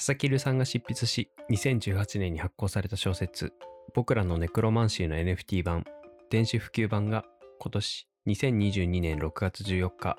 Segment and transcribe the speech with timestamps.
[0.00, 3.52] 佐々木留さんが執筆し、2018年に発行された小説、
[3.94, 5.84] 僕らのネクロマンシーの NFT 版、
[6.30, 7.26] 電子普及版が
[7.60, 10.16] 今年2022年6月14日、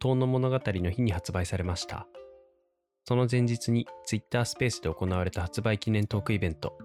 [0.00, 2.08] 遠野物語の日に発売されました。
[3.04, 6.76] その前日に Twitter スペースで行われた発売記念トークイベント。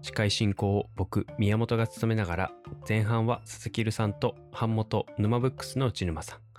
[0.00, 2.52] 司会進行を僕、宮本が務めながら、
[2.88, 6.51] 前半は佐々木留さんと版元沼ブックスの内沼さん。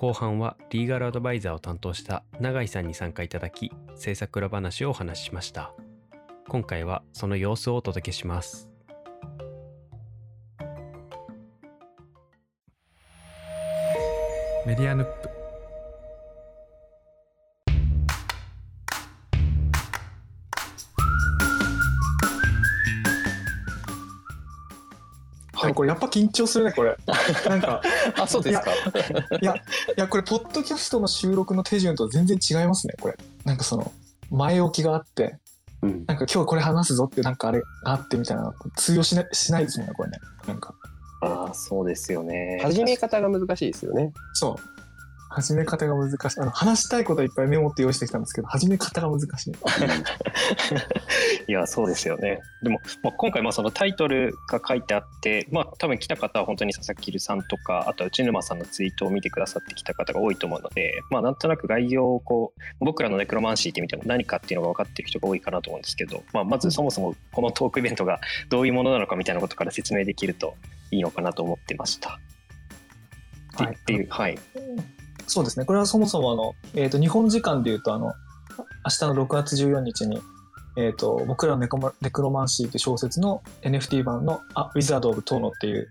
[0.00, 5.74] 後半はリーガルアドバイザーを担当した永井さんに参加いただき、制作裏話をお話ししました。
[6.48, 8.70] 今回はその様子をお届けします。
[14.64, 15.39] メディアヌップ
[25.80, 26.94] これやっぱ緊張するね、これ。
[27.48, 27.80] なんか、
[28.20, 28.70] あ、そうですか。
[29.40, 29.60] いや、い
[29.96, 33.16] や、これ、ポッドキャストの収録の手順と全然違いますね、これ。
[33.46, 33.90] なんかその、
[34.30, 35.38] 前置きがあって、
[35.80, 36.04] うん。
[36.06, 40.18] なんか今日これ話すぞって、なんかあれがあってみたいな、通用しない、しないですもんね、これね。
[40.46, 40.74] なんか、
[41.22, 42.60] ああ、そうですよね。
[42.62, 44.12] 始め方が難しいですよね。
[44.34, 44.79] そう。
[45.32, 46.40] 始め方が難しい。
[46.40, 49.52] あの、話したいことはいっぱいメモって用意してきたんですけど、始め方が難しい。
[51.46, 52.40] いや、そうですよね。
[52.64, 70.56] でも、まあ、今回、まあ、そのタイトルが書いてあって、まあ、多分来た方は本当に佐々木さんとか、あとは内沼さんのツイートを見てくださってきた方が多いと思うので、まあ、なんとなく概要をこう、僕らのネクロマンシーって見ても何かっていうのが分かっている人が多いかなと思うんですけど、まあ、まずそもそもこのトークイベントがどういうものなのかみたいなことから説明できると
[70.90, 72.18] いいのかなと思ってました。
[73.64, 74.38] っていう、はい。
[75.30, 75.64] そうですね。
[75.64, 78.12] これはそもそもあの、えっ、と、日本時間で言うと、あの、明
[78.98, 80.20] 日の6月14日に、
[80.76, 85.88] えっ、と、僕らのネコマネクロマンシーという小説の NFT 版の、あ、ウィザード・オブ・トーノっていう、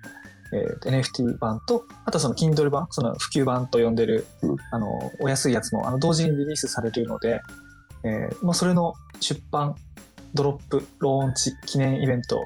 [0.51, 7.39] えーと NFT 版と、あとはその Kindle 版、その普及版と呼んでる、うんあの、お安いやつも、あの、同時にリリースされているので、
[8.03, 9.75] えーまあ、それの出版、
[10.33, 12.43] ドロップ、ローンチ、記念イベントを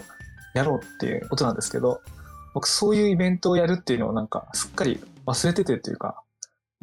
[0.53, 2.01] やろうっていうことなんですけど、
[2.53, 6.22] 僕そういうイベントをやるっていうのをなんか、すっかり忘れててっていうか、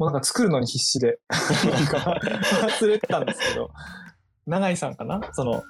[0.01, 2.19] もうなんか作るのに必死で、なんか
[2.63, 3.69] 忘れてたんですけど、
[4.47, 5.21] 永井さんかな？
[5.33, 5.61] その、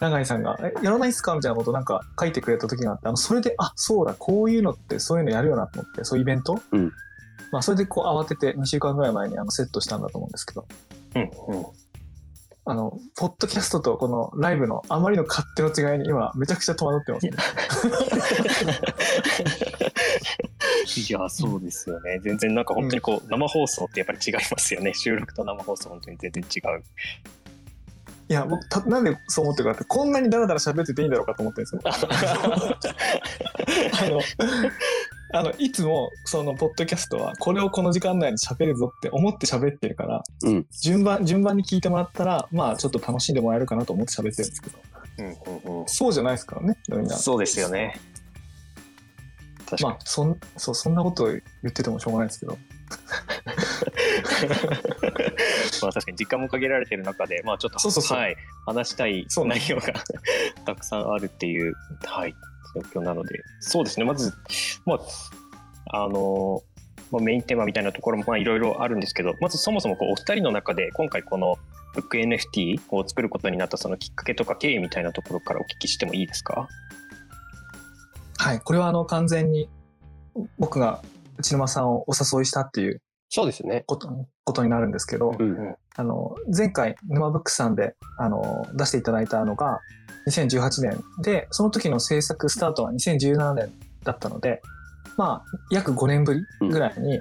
[0.00, 1.34] 永井さんが、え、やらないっすか？
[1.34, 6.58] みたいなことをなんか書いてくれた時があって、あの、それで、あ、そうだ、こういうのってそういうのやるよなと思って、そういうイベント？
[6.72, 6.90] うん。
[7.52, 10.66] まあ、それでこう慌てて2週間ぐらい前にあのセットしたんだと思うんですけど、
[11.16, 11.66] うんうん。
[12.64, 17.32] あの、ポッドキャストとこのライブのあまりの勝手の違いに今めちゃくちゃ戸惑ってますね。
[21.08, 22.20] いや、そうですよね。
[22.22, 24.94] 全然なんか本当にこう、生放送ってやっぱり違いますよね。
[24.94, 26.82] 収録と生放送本当に全然違う。
[28.28, 32.10] いや、僕、たなんでそう思ってるかって、こんなにダラダラ喋ってていいんだろうかと思ってるんですよ。
[34.00, 34.20] あの、
[35.32, 44.78] あの、いつも、その、ポッドキャストは、これをこの時間内に喋るぞって思って喋ってるから、うん順番、順番に聞いてもらったら、まあ、ちょっと楽しんでもらえるかなと思って喋ってるんですけど、
[45.18, 45.88] うんうんうん。
[45.88, 47.16] そうじゃないですからね、みんな。
[47.16, 48.00] そうですよね。
[49.82, 52.52] まあ、そん、そう、そんなことを言っててもしょうがないですけど。
[52.52, 52.58] に。
[55.82, 57.78] まあ確かに時間も限られてる中で、まあちょっと、
[58.14, 58.36] はい、
[58.66, 59.92] 話したい内容が
[60.66, 62.34] たくさんあるっていう、はい、
[62.92, 64.32] 状況なので、そうですね、まず、
[64.84, 64.98] ま
[65.92, 66.62] あ、あの、
[67.10, 71.56] まあ、メインテーマみたいなところもまあいろいろあるんですけど、まずそもそもこうお二人の中で今回この
[71.94, 76.68] ブック NFT を作ることになったそのきっかけとか経緯みたいなところからお聞きしてもいいですか？
[78.40, 78.60] はい。
[78.60, 79.68] これは、あの、完全に、
[80.58, 81.02] 僕が
[81.38, 83.84] 内沼さんをお誘いしたっていうそうですね。
[83.86, 84.08] こと
[84.44, 85.76] ことになるんですけど、うん。
[85.94, 89.80] あの、前回、沼ブックさんで、あの、出していただいたのが、
[90.26, 93.70] 2018年で、その時の制作スタートは2017年
[94.04, 94.62] だったので、
[95.18, 96.40] まあ、約5年ぶり
[96.70, 97.20] ぐらいに、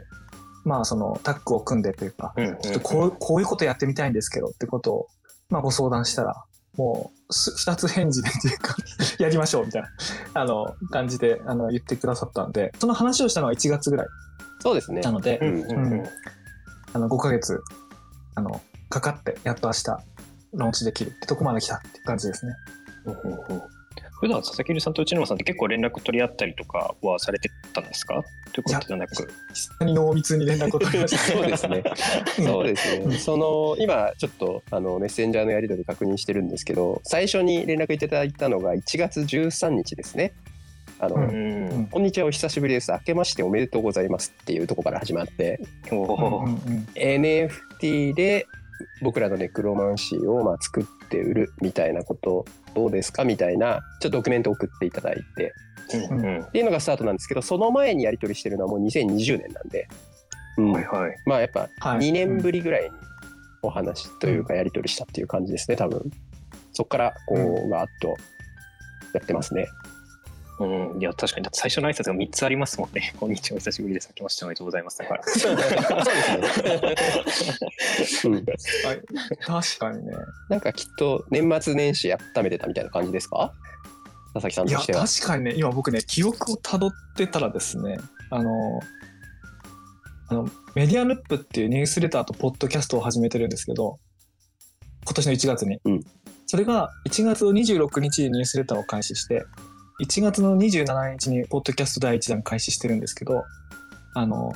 [0.63, 5.08] まあ、その、タッグを組んでというか、うんうんうんちょっとこう、こういうことやってみたいんですけどってことを、
[5.50, 6.46] まあ、ご相談したら、
[6.78, 7.12] も
[7.57, 8.75] 二つ返事でっていうか、
[9.19, 9.90] やりましょうみたいな、
[10.34, 14.07] あの、感じで、あの、言ってくださったんで、その話をしたのは1月ぐらい
[14.62, 15.12] そうですねな。
[15.12, 16.09] ので、うんうんうんうん
[16.91, 17.61] あの、5ヶ月、
[18.34, 19.85] あの、かかって、やっと明日、
[20.53, 22.53] ローンチできるってとこまで来たって感じですね。
[23.05, 23.78] うんうんうん
[24.20, 28.22] 普段佐々木さんと内沼さんって結構連絡取り合ったりとかはされてたんですか？
[28.52, 29.16] ということじゃなく。
[29.54, 31.18] 久々に濃密に連絡を取りました。
[31.18, 31.84] そうですね。
[32.44, 33.16] そうですね。
[33.20, 40.34] その今ちょっとあのメッセンジャーのやり取り確認してるんですけど、最初に連絡いただいたのが1月13日ですね。
[41.00, 41.88] あの、ううんん。
[41.88, 42.92] こんにちはお久しぶりです。
[42.92, 45.62] 明けましておめでとうございますっていうところから始まって、
[45.92, 48.46] おうんーうんうん NFT で
[49.02, 55.53] 僕らのネクロマンシーをまあ作って売るみたいなことどうですかみたいなちょっとドキュメントを送っていただいて。
[56.11, 56.20] うん。
[56.20, 56.41] うん。
[56.41, 59.88] っていうのがスタートなんですけどその前にやり取りしてるのはもう2020年なんで、
[60.58, 60.72] うん。
[60.72, 61.16] はいはい。
[61.26, 62.00] まあやっぱはい。
[62.00, 62.90] 2年ぶりぐらいに
[63.61, 66.09] お話というかやり取りしたっていう感じですね多分。
[66.73, 68.16] そこからこううガーッと
[69.14, 69.89] やってますね、うん、
[70.61, 73.14] いや確かにだって最初の挨拶が3つありますもんね。
[73.17, 74.09] こんにちは、お久しぶりです。
[74.09, 74.97] 明けましておめでとうございます。
[74.97, 75.23] だから。
[75.23, 75.64] そうで
[78.06, 78.35] すね、うん、
[78.85, 79.02] はい、
[79.40, 80.14] 確かにね。
[80.50, 83.53] なんかきっと年末年始温めてたみたいな感じですか？
[84.34, 87.97] 佐々木さんいや、としては確かにね、今僕ね、記憶をたどってたらですね、
[88.29, 88.82] あの、
[90.28, 93.97] あのメディアルップっていうニュースレターとポッドキャストを始めてるんですけど、
[95.06, 95.79] 今年の1月に。
[95.85, 96.02] うん
[96.52, 99.46] それが1月の26日にニュースレターを開始して、
[99.99, 103.43] 1月の27日にポッドキャスト第1弾開始してるんですけど、
[104.13, 104.53] あの、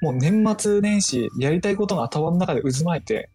[0.00, 3.28] もう年末年始やりたいことが頭の中で渦巻いて、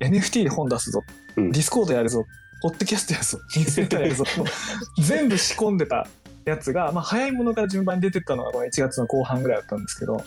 [0.00, 1.02] NFT で本出すぞ、
[1.36, 1.52] うん。
[1.52, 2.24] Discord やるぞ、
[2.60, 4.24] ポッドキャストやるぞ、ニュースレターやるぞ、
[4.98, 6.08] 全部仕込んでた
[6.44, 10.22] やつが、まあ、早いものから順番に出てったのがこの1月の後半ぐらいだったんですけど、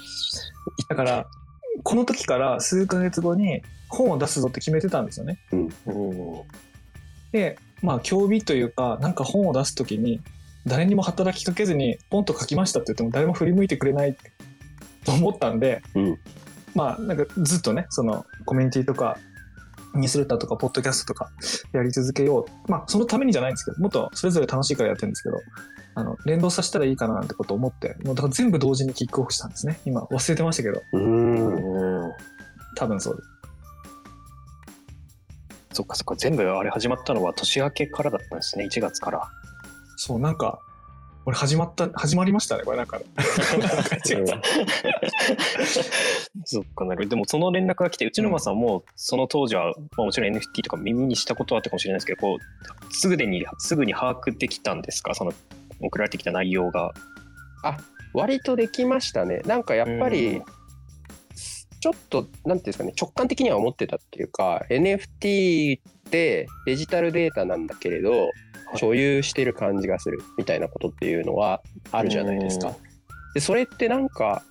[0.88, 1.28] だから、
[1.84, 5.40] この時から数ヶ月後に本を出すぞって決めてたんですよね。
[5.52, 5.70] うん。
[7.32, 10.22] で、まあ、競技というか、なんか本を出す時に、
[10.68, 14.16] 誰にも働きかけずに、ポンと書きましたって言っても誰も振り向いてくれない
[15.06, 16.20] と思ったんで、うん
[16.76, 19.18] まあ、なんかずっとね、そのコミュニティとか、
[19.96, 21.32] ニスレターとか、ポッドキャストとか
[21.74, 22.72] やり続けよう。
[22.72, 25.40] まあ、そのためにじゃないんですけど、もっとそれぞれ楽しいからやってるんですけど、
[25.96, 29.80] あの、連動させたらいいかななんてことを思って、もうだから全部同時にキックオフしたんですね。
[29.86, 32.12] 今、忘れてましたけど、うん
[32.76, 33.30] 多分そうです。
[35.74, 39.30] そっかそっか、全部あれ始まったのは年明けからだったんですね、1月から。
[39.98, 40.60] そう、なんか、
[41.26, 43.00] 俺始まった、始まりましたね、これなん か。
[43.00, 44.26] なんか違う
[46.46, 55.34] そっかなるほどでもその連絡が来て、内沼さんもその当時は、まあ、もちろん NFT とか耳にしたことはあったかもしれないですけど、こうすぐにすぐに把握できたんですか、その
[55.82, 56.94] 送られてきた内容が。
[58.14, 60.44] 割とできましたねなんかやっぱうりん
[61.80, 68.30] ちょっとなんていうんですかね直感的には思ってたっていうか NFT ってデジタルデータなんだけれど
[68.76, 71.62] 所有してる感じがするみたいなことっていうのは
[71.92, 72.68] あるじゃないですか。
[72.68, 72.74] うん。
[73.34, 74.44] でそれってなんか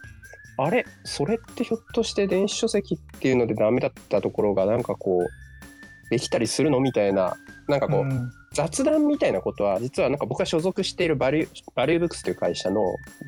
[0.58, 0.86] あれ？
[1.04, 7.36] それってひょっとして電子書籍っていうのでダメだったところがなんかこうできたりするのみたいな
[7.68, 8.30] なんかこう、うん。
[8.52, 12.80] 雑談みたいなことは実はなんか僕が所属しているバリューバリューブックスという会社の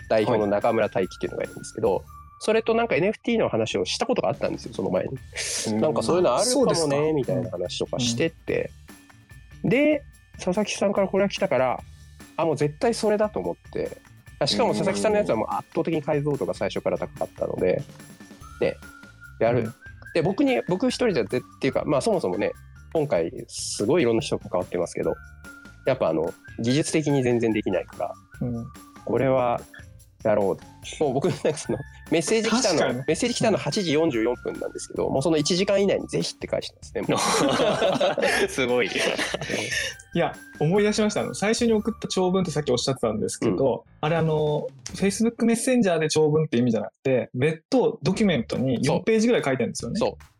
[0.09, 2.03] 代表の中村大輝っていうのがいるんですけど、
[2.41, 5.83] それとなんか NFT の話をしたことがあったんですよその前に。
[5.83, 8.71] なんかそういうのあるかもねみたいな話とかしてって、
[9.65, 10.03] で
[10.39, 11.81] 佐々木さんからこれが来たから
[12.37, 14.01] あもう絶対それだと思って。
[14.41, 17.83] あしかも佐々木さんのやつはもう圧倒的に解像度が最初から高かったので。
[18.61, 18.77] ね
[19.41, 19.75] やる、うん。
[20.15, 22.53] で僕に僕一人じゃぜっていうかまあそもそもね
[22.93, 25.15] 今回すごいいろんな人が関わってますけど
[25.87, 28.67] やっぱあの技術的に全然できないからうん。
[29.05, 29.61] これは
[30.25, 30.59] やろ
[31.01, 31.79] うもう僕なんかその
[32.11, 36.95] メッセージ来たの、メッセージ来たの8時44分なんですけどもうその1時間以内にぜひって返してます。
[36.95, 37.17] ねも
[38.45, 38.89] うすごい。
[40.15, 41.21] いや、思い出しました。
[41.21, 49.99] あの最初に送った長文ってさっきおっしゃってたんですけど、あれあの、Facebook メッセンジャーで長文って意味じゃなくて、別途ドキュメントにそう4ページぐらい書いてるんですよね。
[49.99, 50.38] そう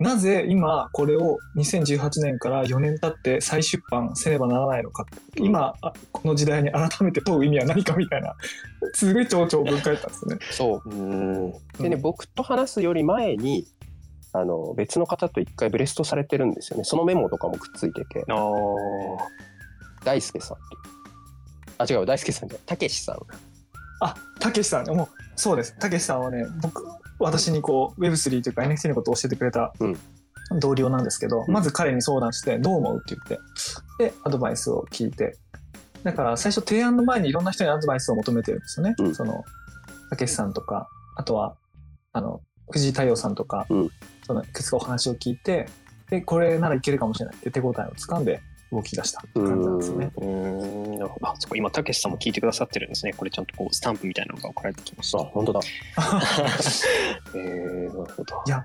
[0.00, 5.06] なぜ今これを2018年から4年経って再出版せねばならないのか、
[5.38, 5.44] うん。
[5.44, 8.34] 今あこの時代に改めて問う意味は何かみたいな。
[8.94, 10.38] すごい長長文書いてたんですよね。
[10.50, 10.90] そう。
[10.90, 11.52] うん。
[11.78, 12.00] でね、うん。
[12.00, 13.66] 僕と話すより前に
[14.32, 16.84] あの別の方と一回ブレストされてるんですよね。
[16.84, 18.24] そのメモとかもくっついてて。
[18.28, 18.46] ああ。
[20.02, 20.80] 大輔さんって
[21.76, 22.66] あ違う大輔さんじゃない。
[22.66, 23.18] たけしさん。
[24.00, 25.78] あ、たけしさん、もうそうです。
[25.78, 26.84] たけしさんはね、僕、
[27.20, 29.98] 私にこう Web3 というか NFT のことを教えてくれたうん。
[30.58, 31.54] 同僚なんですけど、うん。
[31.54, 33.28] まず彼に相談して、どう思うって言っ
[33.98, 35.38] て、で、アドバイスを聞いて、
[36.02, 38.94] だから最初提案の前にいろんな人にアドバイスを求めてるんですよね。
[38.98, 39.14] うん。
[39.14, 39.44] その、
[40.10, 41.56] たけしさんとか、あとは、
[42.12, 42.40] あの、
[42.72, 43.90] 藤井太陽さんとか、うん
[44.26, 45.68] そのいくつかお話を聞いて、
[46.08, 48.40] で、これならいけるかもしれないって手応えをつかんで
[48.72, 50.12] 動き出したって感じなんですよね。
[50.16, 50.92] うん。
[50.94, 51.28] なるほど。
[51.28, 53.12] あ、そこ今、たけしさんも聞いてくださってるんですね。
[53.12, 55.18] これちゃんとこう、スタンプみたいなのが送られてきました。
[55.18, 55.60] あ本当だ
[57.34, 58.42] えー、なるほど。
[58.46, 58.64] いや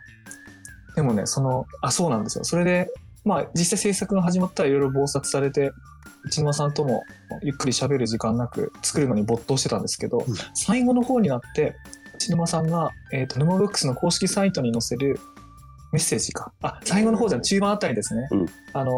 [0.96, 2.44] でもね、その、あ、そうなんですよ。
[2.44, 2.90] それで、
[3.26, 5.72] まあ、実際制作が始まったらいろいろ忙殺されて、
[6.26, 7.04] 内沼さんとも
[7.42, 11.76] ゆっくり喋る時間なく作るのに没頭してたんですけど、うん最後の方になって、
[12.16, 15.20] 内沼さんが、えっ、と、沼ブックスの公式サイトに載せる
[15.92, 16.52] メッセージか。
[16.62, 18.28] あ、最後の方じゃ中盤あたりですね。
[18.32, 18.92] うんあの、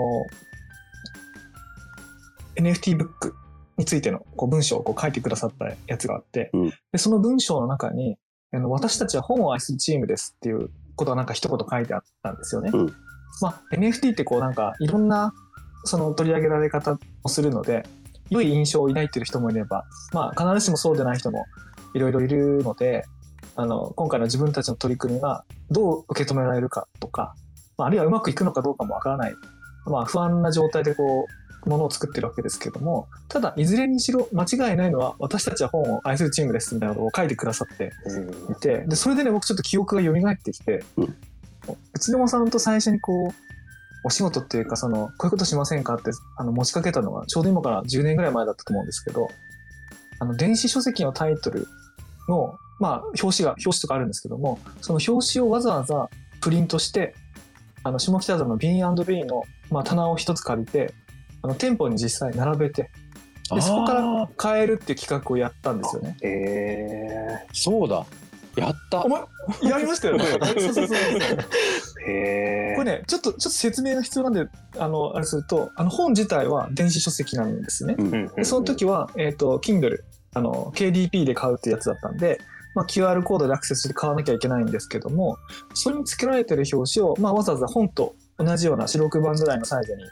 [2.60, 3.36] NFT ブック
[3.78, 6.70] についてのこう文章をこう書いてくださったやつがあって、うん。
[6.92, 8.18] でその文章の中に、
[8.54, 12.72] あの私たちは本を愛するチームですっていうことがなんか一言書いてあったんですよね。
[12.74, 12.96] うん。
[13.42, 15.34] まあ、NFT ってこうなんかいろんな
[15.86, 17.86] その取り上げられ方をするので、
[18.30, 21.46] 良い印象を抱いてる人もいれば、まあ必ずしもそうでない人も
[21.94, 23.06] いろいろいるので、
[23.56, 27.36] あの、今回の自分たちの取り組みがどう受け止められるかとか、
[27.78, 29.36] まあ、あるいはうまくいくのかどうかもわからない、
[29.86, 38.52] まあ、不安な状態でこう、ものを作ってるわけですけども、ただ、いずれにしろ間違いないのは、私たちは本を愛するチームですみたいなことを書いてくださってうん。
[38.52, 41.16] いて、で、それでね、僕ちょっと記憶が蘇ってきて、うん。
[41.94, 43.48] 内野さんと最初にこう、
[44.04, 49.30] お仕事っていうか、その、こういうことしませんかって、あの、持ちかけたのは、ちょうど今から10年ぐらい前だったと思うんですけど、
[50.20, 51.68] あの、電子書籍のタイトル
[52.30, 56.10] の、まあ、表紙が、表紙とかあるんですけども、その表紙をわざわざ
[56.42, 57.16] プリントして、
[57.84, 60.94] あの、下北沢の B&B の、まあ、棚を一つ借りて、
[61.48, 62.90] あの、店舗に実際並べて、
[63.54, 66.18] で、そこから買えるっていう企画をやったんですよね。
[66.22, 68.06] へそうだ。
[68.58, 69.08] やったお。
[69.08, 69.22] 前、
[69.62, 70.26] やりましたよね。
[70.28, 70.98] そうそうそうそう。
[72.06, 72.12] え。
[72.12, 72.76] へえ。
[72.76, 77.96] これね、ちょっと、ちょっと説明が必要なんで、あの、あれすると、あの、本自体は電子書籍なんですね。
[77.98, 80.00] うんうんうんで、その時は、えっ、と、Kindle、
[80.34, 82.42] あの、KDP で買うってやつだったんで、
[82.76, 85.38] まあ、QR コードでアクセスして買わなきゃいけないんですけども、
[85.74, 90.04] それに付けられてる表紙を、まあ、わざわざ本と同じような四六番ぐらいのサイズに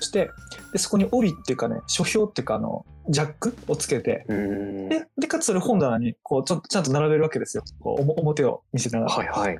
[0.00, 0.30] して、
[0.72, 4.88] で、そこに帯っていうかね、書評っていうか、あの、ジャックをつけて、うん。
[4.88, 7.62] で、で、かつそれ本棚に、こう、ちょっとちゃんと並べるわけですよ。
[7.80, 9.12] こう、表を見せながら。
[9.12, 9.58] はいはい。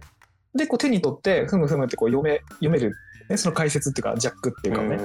[0.54, 2.92] で、こう手に取って、ふむふむってこう読め、読める、
[3.28, 4.98] ね、その解説っていうか、ジャックっていうかね。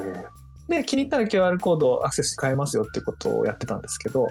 [0.68, 4.30] で、気に入ったら QR コードをアクセスして買えますよっていうことをやってたんですけど、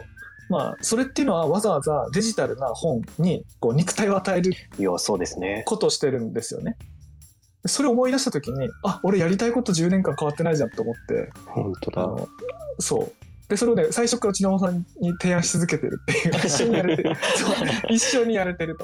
[0.48, 5.62] まあ、それっていうのはわざわざデジタルな本にこう肉体を与えるいや、そうですね。
[5.66, 6.76] ことをしてるんですよね。
[7.66, 12.02] それを思い出した時に、あ、俺やりたいこと10年間変わってないじゃんと思って、本当だ。
[12.02, 12.28] あの、
[12.78, 13.12] そう。
[13.48, 17.16] で、それをね、最初から内山さんに提案し続けてるってい う、一緒にやれてる。
[17.36, 18.76] そう一緒にやれてる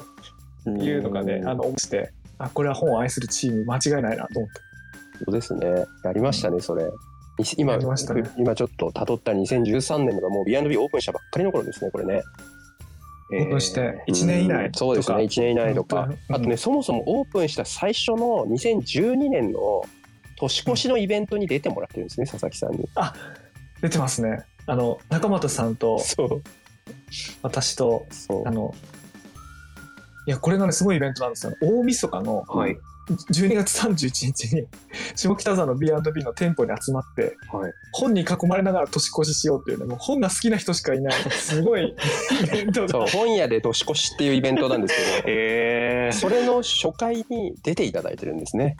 [0.63, 4.61] というのがね、あの、思って、あ、これは本を愛するチーム間違いないなと思って。
[5.25, 5.85] そうですね。
[6.03, 6.83] やりましたね、それ。
[6.83, 6.91] に
[7.57, 7.85] 今、ね
[8.37, 12.21] 今ちょっと辿った2013年のもう B&B オープンしたばっかりの頃ですね、これね。
[13.31, 14.79] オープンして1年以内とか。
[14.79, 19.83] そうですね、1年以内とかあとね、そもそもオープンした最初の2012年の
[20.37, 22.87] 年越しのイベントに出てもらってるんですね、佐々木さんに。
[23.81, 24.45] 出てますね。
[24.65, 26.43] あの、中俣さんとそう。
[27.41, 28.51] 私と、そうあ。
[28.51, 28.73] の、
[30.25, 31.53] いや、これがね、すごいイベントなんですよ。
[31.61, 32.77] 大晦日のはい。
[33.07, 34.67] 12月31日に、
[35.15, 37.71] 下北沢の B&B の店舗に集まって、はい。
[37.93, 41.95] 本に囲まれながら年越ししようっていうね、もう本が好きな人しかいない、すごい
[42.43, 43.07] イベントそうが。
[43.07, 46.17] 本屋で年越しっていうイベントなんですけへえど。
[46.17, 48.75] それの初回に出ていただいてるんですね、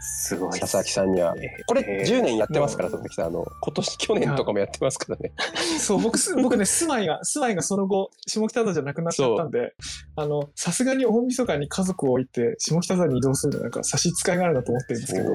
[0.00, 0.58] すごい。
[0.58, 1.34] 佐々木さんには。
[1.66, 3.26] これへー10年やってますから、佐々木さん。
[3.26, 5.32] あの、今年、去年とかもやってますからね。
[5.78, 9.74] そう、僕す、僕ね、住まいが、住まいがその後、下北沢じゃなくなっちゃったんで、
[10.20, 15.30] あの、さすがに大晦日に家族を置いて、下北沢に移動するのなんか差し支えがあるなと思ってるんですけど、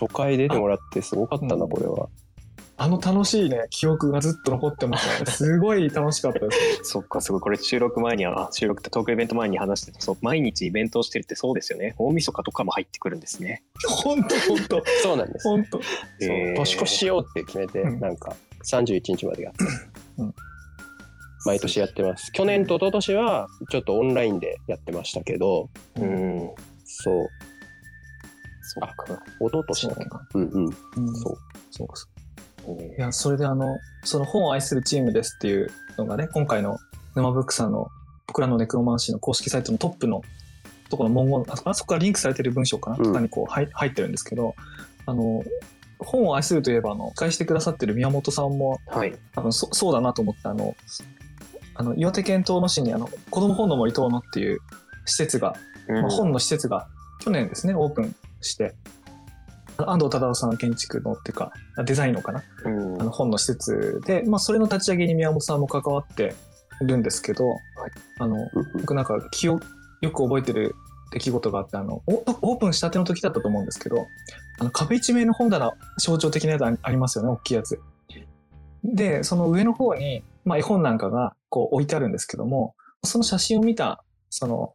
[0.00, 2.10] 初回出てもらってすごかったな、うんこれは。
[2.80, 5.30] あの楽しいね、記憶がずっと残ってますね。
[5.30, 6.90] すごい楽しかったです。
[6.90, 7.40] そっか、すごい。
[7.40, 11.94] これ収録前には、あ収録ってトークイベント前に話してた、そう、毎日イベントをしてるってそうですよね。
[11.96, 13.64] 大晦日とかも入ってくるんですね。
[13.88, 15.48] ほんとほんと、そうなんです。
[15.48, 15.80] ほんと。
[16.20, 19.64] 年越ししようって決めて、うんなんか31日までやって、
[20.18, 20.34] うん
[21.48, 22.30] 毎年やってます。
[22.32, 26.50] 去年と一昨年はちょっとオンラインでやってましたけど、うん。
[26.84, 27.28] そう、
[28.62, 29.22] そっか。
[29.40, 30.04] 一昨年だっけ？
[30.04, 30.28] か。
[30.34, 30.64] うんうん。
[30.64, 30.72] うん
[31.16, 31.36] そう。
[31.70, 32.06] そうそ
[32.72, 36.76] うえいや、それであの、その本を愛するチームですっていうのがね、今回の
[37.14, 37.88] 沼ブックさんの
[38.26, 40.20] 僕らのネクロマンシーの公式サイトのトップの
[40.90, 44.54] ところの文言、ああそこからリンクされてる文章かな、うんとかにこう入入ってるんですけど、
[45.06, 45.42] あの、
[45.98, 49.16] 本を愛するといえば、あの、返してくださってる宮本さんも、はい。
[49.34, 50.76] 多分そそうだなと思って、あの、
[51.78, 54.58] あの、岩手県遠野市にあの、子供本の森遠野っていう
[55.06, 55.54] 施設が、
[55.88, 56.88] まあ、本の施設が
[57.20, 58.74] 去年ですね、オープンして、
[59.78, 61.52] 安藤忠夫さんの建築のっていうか、
[61.84, 66.34] デザインのかなうんあの本の施設で、まあ、それの立ち上げに宮本さんも関わって
[66.82, 67.56] るんですけど、
[68.18, 69.64] あの僕なんか記憶
[70.00, 70.74] よく覚えてる
[71.12, 74.06] 出来事があってあのオオープンしたての時だったと思うんですけど
[74.58, 77.80] あの壁一面の本棚象徴的なやつあありますよね大きいやつ。
[78.84, 82.74] でその上の方に、まあ、絵本なんかがこう置いてあるんですけども
[83.04, 84.74] その写真を見たその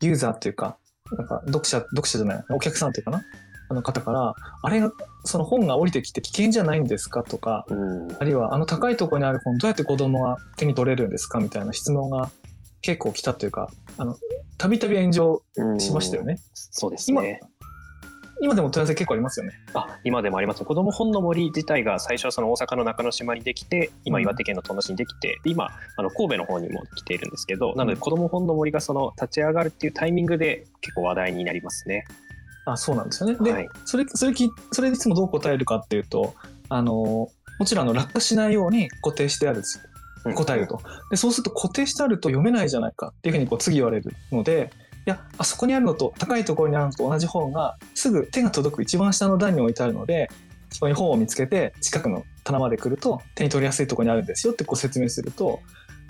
[0.00, 0.78] ユーザーっていうか
[1.16, 3.22] なんか読者読者じゃないお客さんっていうかな
[3.68, 4.92] あの方からあれが
[5.24, 12.30] その本が降りてきて危険じゃないんですかとかうんあるいはあの高いところにある本どうやって子供が手に取れるんですかみたいな質問が
[12.80, 14.16] 結構来たというかあの
[14.58, 16.38] たびたび炎上うんしましたよね。
[16.54, 17.40] そうですね。
[17.40, 17.48] 今
[18.40, 19.52] でも問い合わせ結構ありますよね。
[19.74, 32.04] あ今でもあります子ども本の森自体が最初はその大阪の中之島にできて今うん岩手県の遠野市にできてで今あの神戸の方にも来ているんですけどなので子ども本の森がその立ち上がるっていうタイミングで結構話題になりますね。
[32.64, 33.36] あそうなんですよね。
[33.42, 36.34] で、はいそれそれきそれいつもどう答えるかっていうと
[36.68, 37.30] あのも
[37.64, 39.80] ちろんあの落下しないように固定してあるんです
[40.24, 40.80] よ答えると。
[41.10, 44.70] でそうすると固定してあると読めないじゃないかっていうふうにこう次言われるので
[45.04, 50.30] やあそこにあるのと高いところにあるのと同じ本がすぐ手が届く一番下の段に置いてあるので
[50.70, 55.60] そこに本を見つけて近くの棚まで来ると手に取りやすいところにあるんですよってこう説明すると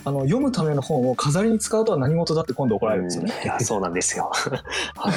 [0.05, 3.33] あの読むための本を飾りに使うとは何事だって今度怒られるんですよね。
[3.45, 4.33] いやそうなんですよ。
[4.97, 5.15] はい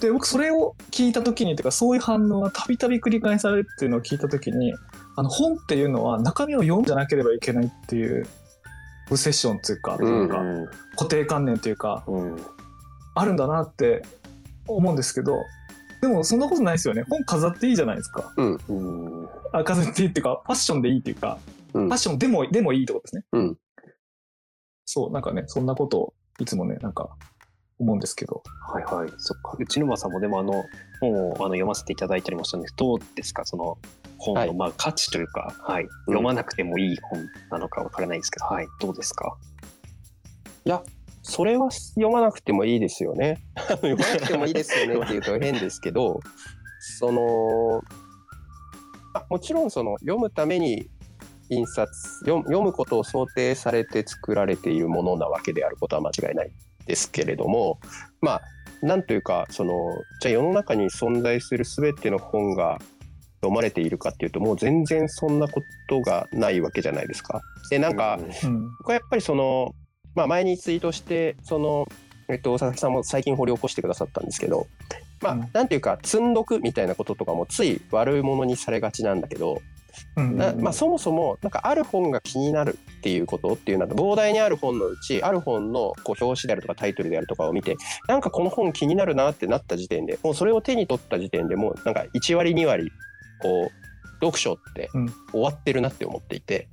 [0.00, 4.74] で僕それを聞いた時にというかそういう反応がたびたび繰り返されるっていうのを聞いた時に
[5.16, 8.26] あの本っていうのは中身を読んじゃなければいけないっていう
[9.16, 12.36] セッションっていうか,、うんなんか固定観念というかうん
[13.20, 14.02] あるんだなって
[14.66, 15.36] 思うんですけど
[16.00, 17.04] でもそんなことないですよね。
[17.10, 18.32] 本飾っていいじゃないですか。
[18.36, 19.28] うん。
[19.52, 21.38] あ飾っていいっていうかファッションでいいっていうか、
[21.74, 21.84] うん。
[21.86, 23.58] ファッションでもでもいいってことですね、うん。
[24.86, 27.10] そうなんかねそんなことをいつもねなんか
[27.78, 28.42] 思うんですけど。
[28.72, 29.56] はいはい、そっか。
[29.58, 30.64] 内沼さんもでもあの
[31.00, 32.74] 本をあの読ませていただいたりもしたんです。
[32.74, 33.76] けど、どうですか、その
[34.16, 34.54] 本の、はい。
[34.54, 39.36] まあ価値というか、はい、読まなくてもいい本なのかわからないですけど、はい、どうですか？
[41.22, 43.38] それは読まなくてもいいですよね。
[43.56, 46.20] 読まなくてもいいですよね っていうと変ですけど、
[46.98, 47.82] その、
[49.12, 50.88] あもちろんその読むために
[51.50, 56.50] 印刷読、読むことを想定されて作られているものなわけであることは間違いない
[56.86, 57.80] ですけれども、
[58.20, 58.42] まあ、
[58.82, 59.74] なんというか、その、
[60.20, 62.78] じゃあ世の中に存在する全ての本が
[63.40, 67.40] 読まれているかっていうと、もう全然そんなことがないわけじゃないですか。
[67.70, 69.74] で、なんか、うん僕はやっぱりその、
[70.14, 71.88] まあ、前にツイートしてその、
[72.28, 74.66] えっと、佐々木さんも最近掘り起こしてくださったんですけど、
[75.20, 79.60] まあうんなんていうか積んどくみたいなこととかもつい悪いものにされがちなんだけど、
[80.60, 87.76] まあ、そもそもなんかある本が気になるっていうことっていうのは膨大にある本のうちある本のこう表紙であるとかタイトルであるとかを見て
[88.08, 92.90] なんかこの本気になるなってなった時点でもうそれを手に取った時点でもうなんか1割2割
[93.42, 96.68] こう読書ってうん終わってるなって思っていて。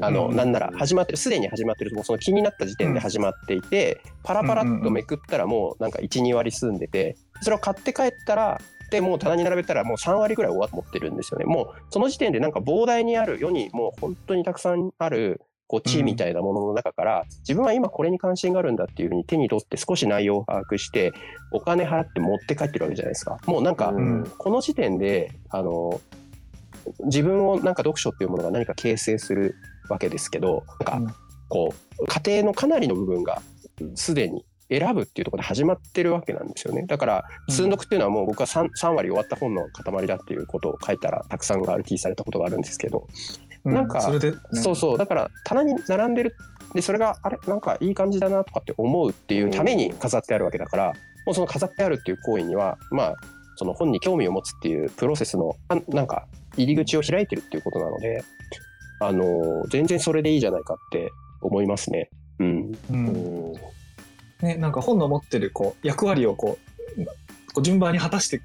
[0.00, 11.44] あの、うんなんなら始まってるすでに始まってるその気になった時点で始まっていて、パラパラっとめくったらもうなんか12割済んでてそれを買って帰ったらでもう棚に並べたらもう3割ぐらい終わってるんですよね。
[11.44, 21.12] もうその時点でなんか膨大にある世にもう本当にたくさんあるこう地みたいなものの中から、自分は今これに関心があるんだっていうふうに手に取って少し内容を把握して
[21.50, 23.38] お金払って持って帰ってるわけじゃないですか。
[23.46, 24.24] もうなんか、うん。
[24.38, 26.00] この時点であの
[27.04, 29.56] 自分をなんか読書っていうものが何か形成する
[29.88, 31.06] わけですけどなんうん。
[31.08, 31.14] か
[31.48, 33.40] こう家庭のかなりの部分が
[33.94, 36.84] すでに選ぶっていうところで始まってるわけなんですよね。
[36.86, 37.70] だから積ん。
[37.70, 43.06] どくっていうのはもう僕は 3, 3割終わった本の塊だっていうことを書いたらたくさん RT されたことがあるんですけど、
[43.64, 44.18] うなんかね
[44.52, 46.36] そうそうだから棚に並んでる
[46.74, 50.92] でそれがあれなんかいい感じだなとかって思うっていうために飾ってあるわけだから
[51.26, 53.14] もうその飾ってあるっていう行為にはまあ
[53.56, 58.24] その本に興味を持つっていうプロセスのあなんか入り口を開いてるっていうことなので
[59.00, 62.10] あの全然それでいいじゃないかって思いますね。
[62.38, 63.52] うん、うん。
[64.42, 66.58] ね、なんか本の持ってるこう役割をこ
[66.98, 67.04] う
[67.52, 68.40] こう順番に果たして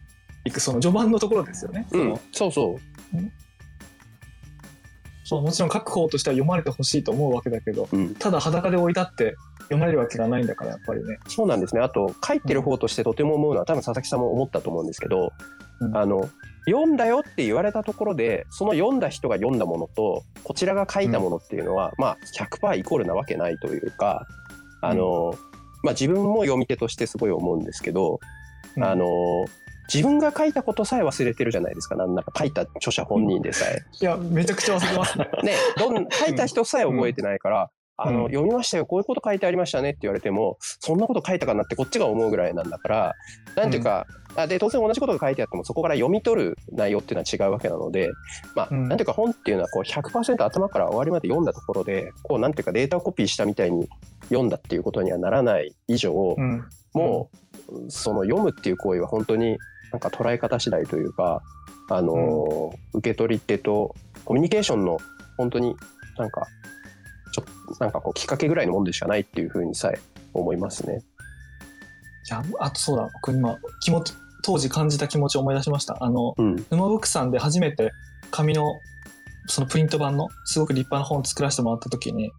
[0.45, 1.87] いくその序盤のところですよね。
[1.91, 3.17] うん、そうそう。
[5.23, 9.37] そうもちろん書く方としては読まれてほしいと思うわけだけどうん、ただ裸で置いたって
[9.71, 11.17] 読まれるわけがないんだからやっぱりね。
[11.27, 11.81] そうなんですね。
[11.81, 15.31] あと、書いてる方としてとても思うのは、多分佐々木さんも思ったと思うんですけど、
[15.79, 15.97] うん。
[15.97, 16.29] あの、
[16.65, 24.27] 読んだよって言われたところで、その読んだ人が読んだものと、こちらが書いたものっていうのは、まあ、100%イコールなわけないというか、
[24.81, 25.33] あの、
[25.83, 28.19] まあ自分も読み手としてすごい思うんですけど、
[28.77, 29.05] うんあの、
[29.93, 31.95] 自分が書いたことさえ忘れてるじゃないですか。
[31.95, 33.83] なんなら書いた著者本人でさえ。
[33.99, 35.29] いやめちゃくちゃ忘れてますね。
[35.43, 37.69] ね、どん書いた人さえ覚えてないから、
[38.03, 38.25] あの、うん。
[38.27, 43.15] 読みましたよ、こういうこと書いてありましたねって言われても、そんなこと書いたかなってこっちが思うぐらいなんだから、
[43.55, 48.11] なんていうか、あで、当然同じことが書いてあっても、そこから読み取る内容っていうのは違うわけなので、
[48.55, 48.87] まあ、うん。
[48.87, 53.87] なんていうか本っていうのはこう100%頭から終わりまで読んだところで、こうなんていうかデータをコピーしたみたいに
[54.29, 56.63] 読んだっていうことにはならない以上、うん。
[56.93, 57.29] も
[57.69, 59.57] う、その読むっていう行為は本当に
[59.91, 61.41] なんか捉え方次第というか、
[61.89, 64.97] あのー受け取り手とコミュニケーションの
[65.37, 65.75] 本当に
[66.17, 66.47] なんか、
[67.31, 69.99] ちょっとなんかこうきっかけぐらいのもんでしかないっていうふうにさえ
[70.33, 71.01] 思いますね。
[72.29, 74.13] いやあとそうだ僕今気持ち
[74.43, 75.97] 当時感じた気持ちを思い出しました。
[75.99, 76.55] あのうん。
[76.69, 77.91] 沼ブックさんで初めて
[78.31, 78.79] 紙の
[79.47, 82.31] そのプリント版のすごく立派な本を作らせてもらった時に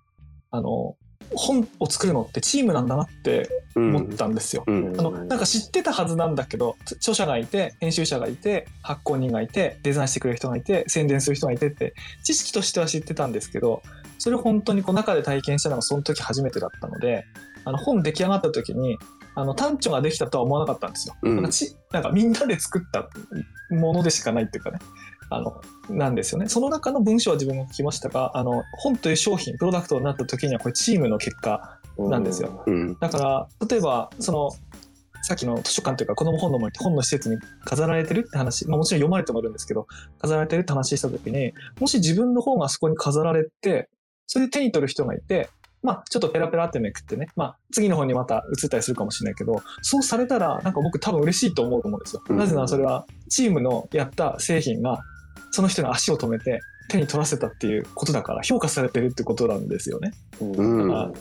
[0.51, 0.97] あの
[1.35, 3.97] 本を作るのってチームなんだなってうん。
[3.97, 4.65] 思ったんですよ。
[4.67, 4.95] うん。
[4.99, 13.83] あのなんか知ってたはずなんだけどつ著者がいて編集者がいて発行人がいてデザインしてくれる人がいて宣伝する人がいてって知識としては知ってたんですけど
[14.23, 17.25] それを本当にこう中で体験したのがその時初めてだったので
[17.65, 18.97] あの本出来上がった時に
[19.35, 21.17] あの単著ができたとは思わなかったんですよ。
[21.23, 23.09] うんなんかちなんかみんなで作った
[23.75, 24.79] ものでしかないっていうかね
[25.29, 26.49] あのなんですよね。
[26.49, 32.63] その中の文章は自分が書きましたがあの本という商品プロダクトになった時にはこれチームの結果なんですよ。
[32.65, 32.97] うん。
[33.01, 34.53] だから例えばその
[35.23, 39.87] さっきの図書館というか子供本の森って本の施設に飾られてるって話、まあ、もちろん読まれてもいるんですけど、
[40.21, 43.89] 飾られてるって話した時に、もし自分の本がそこに飾られて、
[44.33, 45.51] それで手に取る人がいて、
[45.83, 52.23] まあ、ちょっとペラペラってめくってね、まあ、次の本にまた移ったりするかもしれないけど、そうされたら、なんか僕多分嬉しいと思うと思うんですよ。
[52.27, 55.03] うんなぜならそれは、チームのやった製品が、
[55.51, 60.13] その人の足を止めて、手に取らせたっていうことだから、評価されてるってことなんですよね。
[60.41, 61.13] うんだから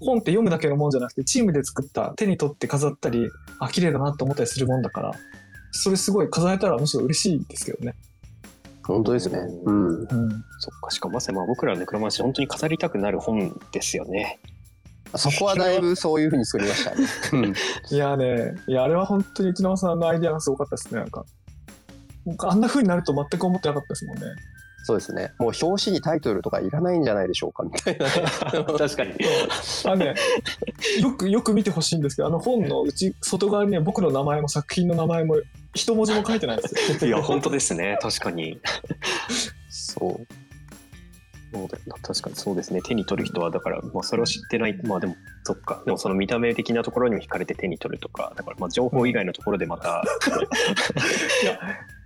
[0.00, 3.28] 本って読むだけのもんじゃなくて、チームで作った手に取って飾ったり、
[3.60, 5.12] あ、綺麗だなと思ったりするもんだから、
[5.70, 7.94] それすごい飾れたらむしろ嬉しいですけどね。
[8.92, 9.38] 本当ですね。
[9.64, 10.00] うん。
[10.00, 10.06] うん。
[10.58, 14.38] そっか、しかもまさにまあ僕らのネクロマンシー本当に飾りたくなる本ですよね。
[15.16, 17.06] そこはだいぶそういうふうに作りましたね。
[17.32, 17.54] うん
[17.90, 21.24] いやね、いや、あれは本当に内縄さんのアイデアがすごかったですね、なんか。
[22.26, 24.24] なんかあんな風になると全く思ってなかったですもんね。
[24.84, 25.32] そうですね。
[25.38, 28.12] もう表紙にタイトルとかいらないんじゃないでしょうかみたいなね。
[28.78, 29.12] 確かに。
[29.84, 30.14] あのね、
[31.00, 35.36] よくよく見てほしいんですけど、あの本のうち、外側にね、僕の名前も作品の名前も
[35.74, 37.08] 一文字も書いてないんですよ。
[37.08, 37.98] いや、本当ですね。
[38.00, 38.60] 確かに。
[39.68, 40.26] そう。
[41.52, 42.80] そうだ確かにそうですね。
[42.80, 44.80] 手に取る人は、だから、まあ、それを知ってない。
[44.84, 45.82] まあ、でも、そっか。
[45.84, 50.02] でも、その見た目的なところにも惹かれて手に取るとか、だから、まあ、情報以外のところでまた、
[51.42, 51.58] いや、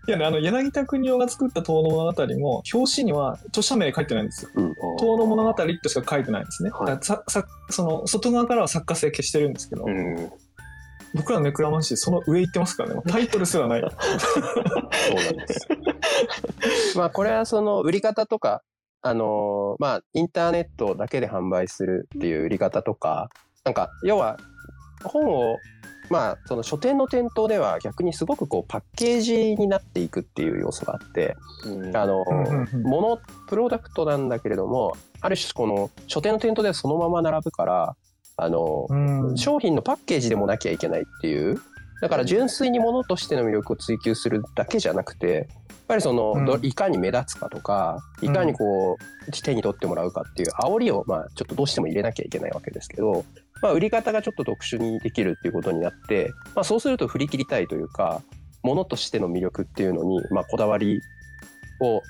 [0.07, 4.51] いやね、あの、柳田国夫が作った遠野物語も、表紙には著者名書いてないんですよ。
[4.99, 6.71] 遠野物語としか書いてないんですね。
[6.71, 6.99] はい
[7.71, 10.31] その外側からは作家性消してるんですけど、うん。
[11.15, 13.01] 僕らのネクラマンシーその上行ってますからね。
[13.09, 13.81] タイトルすらない。
[13.81, 15.69] そうなんです。
[16.97, 18.63] まあこれはその売り方とか、
[19.03, 23.29] あのーまあインターネットだけで販売するっていう売り方とか、
[23.65, 24.39] なんか要は
[25.05, 25.57] 本を
[26.11, 32.25] まあその書店の店頭では逆にすごくこうパッケージになっていくっていう要素があって、うんあの
[32.83, 37.97] ものプロダクトなんだけれども、ある種この書店の店頭ではそのまま並ぶから、
[38.37, 38.95] あのう
[39.33, 39.37] ん。
[39.37, 41.61] 商品のパッケージでもなきゃいけないっていう。
[42.01, 45.47] だから純粋に物としての魅力を追求するだけじゃなくてやっ
[45.89, 46.45] ぱりその、うん。
[46.45, 48.97] どいかに目立つかとかいかにこ
[49.29, 53.25] う、手に取ってもらうかっていう煽りをまあちょっとどうしても入れなきゃいけないわけですけど、
[53.63, 58.21] まあ、売り方がちょっと特殊にできるっていうことになって、まあ、そうすると振り切りたいというか
[58.63, 61.01] 物としての魅力っていうのに、まあ、こだわり
[61.81, 62.03] を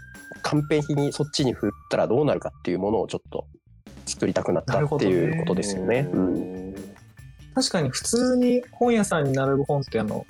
[0.42, 3.46] 完璧にそっちに振ったらどうなるかっていうものをちょっと
[4.14, 6.09] 作りたくなったっていうことですよね。
[6.12, 6.74] うん
[7.55, 10.27] 確かに普通に本屋さんに並ぶ本ってあの、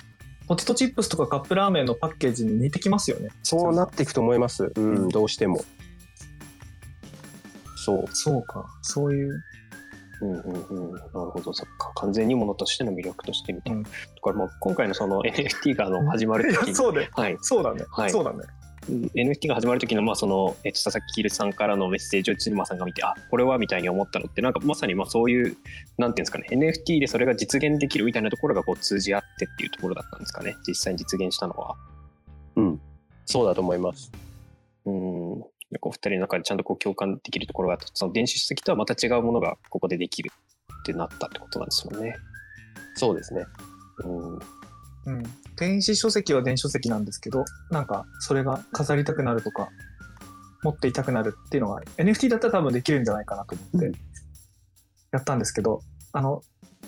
[0.47, 3.29] ポテトチップスとかカップラーメンのパッケージに似てきますよね。
[3.41, 4.71] そうなっていくと思います。
[4.75, 5.65] うん、どうしても。
[7.77, 8.05] そう。
[8.11, 8.65] そうか。
[8.83, 9.43] そういう。
[10.21, 11.91] うんうんうん、なるほど、そっか。
[11.95, 13.79] 完全にものとしての魅力としてみたいな。
[13.79, 13.89] うんだ
[14.21, 17.09] からもう今回のその NFT があの始まる時に、そうで。
[17.11, 17.85] はい、そうだね。
[17.89, 18.39] はいそうだね。
[18.89, 25.57] NFT が始まる時のまあその、えっと、佐々木るさんからのメッセージを千沼さんが見てあこれはみたいに思ったのってなんかまさにまあそういう
[25.97, 31.75] なんていうんですかね NFT でそれが実現できるみたいなところがこう通じ合ってっていうところだったんですかね実際に実現したのは。
[32.55, 32.81] うん。
[33.25, 34.11] そうだと思います。
[34.85, 35.43] うん
[35.79, 40.31] こう二人の中でちゃんとこう共感できるところがあってその電子書籍とはまた違うものがここでできる
[40.81, 42.15] ってなったってことなんですもんね。
[42.95, 43.45] そうですね。
[44.03, 45.23] うんうん。
[45.57, 49.69] 電子書籍は電子書籍なんですけど、なんか、それが飾りたくなるとか、
[50.63, 53.97] 持っていたくなるっていうのが、NFT だったら多分できるんじゃないかなと思って、
[55.11, 56.41] やったんですけど、あの、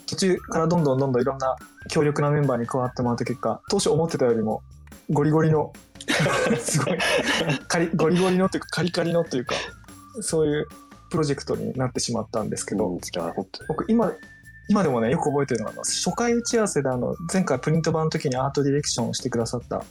[0.08, 1.56] 途中からどんどんどんどんいろんな
[1.90, 4.62] 強力なメンバーに加わってもらった結果、当初思ってたよりも、
[5.10, 5.72] ゴリゴリの、
[6.60, 6.98] すごい、
[7.68, 9.56] カリ、ゴリゴリのというか、カリカリのというか、
[10.22, 10.68] そういう
[11.10, 13.00] プロジェクトになってしまったんですけど、
[13.68, 14.12] 僕今
[14.70, 19.84] 今でもねよく覚えてるのが初回打ち合わせであの前回プリント版の時にアートディレクションをしてくださった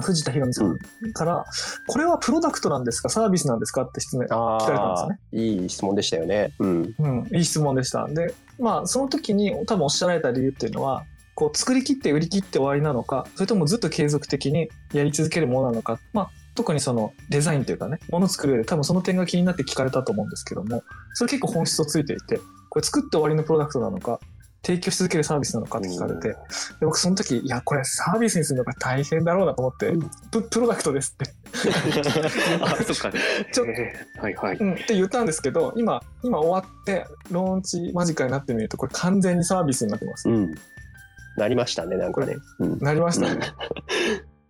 [0.00, 0.76] 藤田博美さん
[1.12, 1.44] から、
[1.86, 3.08] これはプロダクトなんですか？
[3.08, 3.82] サービスなんですか？
[3.82, 5.18] って質問あ聞かれたんですよね。
[5.32, 6.52] いい質問でしたよね。
[6.58, 6.94] うん。
[6.98, 8.08] うん、いい質問でした。
[8.08, 11.04] で、まあ、その時に多分おっしゃられた理由っていうのは、
[11.36, 20.82] こう、作り切って売り切って終わりなのか、それともずっと継続的にやり続けるものなのか、まあ、特にそのデザインというかね、ものを作る上で多分その点が気になって聞かれたと思うんですけども、
[21.14, 22.38] それ結構本質をついていて、
[22.68, 24.20] これ作って終わりのプロダクトなのか、
[24.64, 26.36] 提供し続けるサービスなのかって聞かれて、で
[26.80, 29.92] 僕その時、いや、これサービスにするのが大変だろうなと思って、
[30.30, 31.34] ププロダクトですって
[32.62, 33.12] あそっか
[33.52, 34.56] ちょえーはいはい。
[34.56, 40.28] うん、って言ったんですけど、今、今終わって、ローンチ間近になってみると、これ完全にサービスになってます。
[40.28, 40.54] うん。
[41.36, 42.36] なりましたね、なんかね。
[42.60, 42.78] うん。
[42.78, 43.40] なりましたね。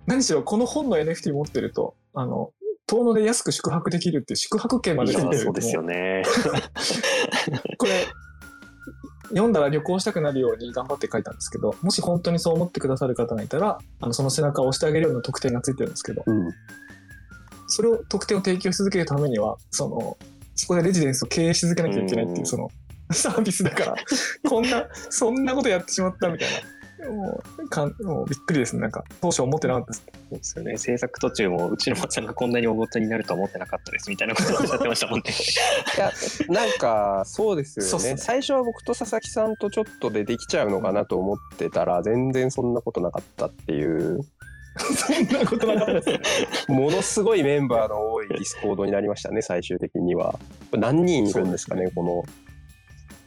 [0.06, 2.50] 何しろ、この本の NFT 持ってると、あの、
[2.86, 6.22] 遠野で安く宿泊できるっていう宿泊券までついてるそうですよね。
[7.78, 8.06] これ、
[9.30, 16.50] 読んだら旅行したくなるように頑張って書いたんですけど、もし本当にそう思ってくださる方がいたら、あのその背中を押してあげるような特典がついてるんですけど、うん。
[17.68, 20.18] それを特典を提供し続けるためには、その、
[20.54, 22.70] そこでレジデンスを経営し続けなきゃいけないっていうう、んその、
[23.10, 23.96] サービスだから、
[24.48, 26.56] こんな、そんなことやってしまったみたいな。
[27.08, 28.82] もうかんもうびっくりですね。
[28.82, 30.04] なんか、当初思ってなかったです。
[30.06, 30.78] そうですよね。
[30.78, 35.24] 制作途中も、うちのまさんがこんなに大ごとになるとは思ってなかったですみたいなことをおっしゃってましたもんね。
[35.96, 36.12] いや
[36.48, 44.20] なんかそうですよねね最初は僕と佐々木さんとちょっとでできちゃうのかなと思ってたら全然そんなことなかったっていう
[44.76, 46.70] そんなことなかったです。
[46.70, 50.38] ものすごいメンバーの多い Discord になりましたね最終的には
[50.72, 52.24] 何人いるんですかねこの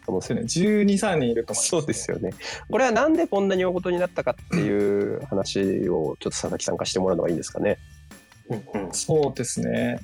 [0.07, 0.43] このですよね。
[0.43, 1.69] 12、3人いると思います。
[1.69, 2.31] そうですよね
[2.69, 7.77] これはなんでこんなに大事になったかっていう話をちょっと佐々木さんからしてもらうのがいいんですかね
[8.49, 9.99] うんうんそうですね。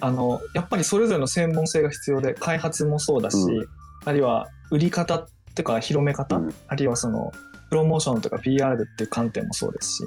[0.00, 3.68] あの、やっぱりそれぞれの専門性が必要で、開発もそうだし、う
[4.04, 7.32] あるいは売り方っていうか広め方、うんあるいはその、
[7.70, 10.04] プロモーションとか PR っていう観点もそうですし、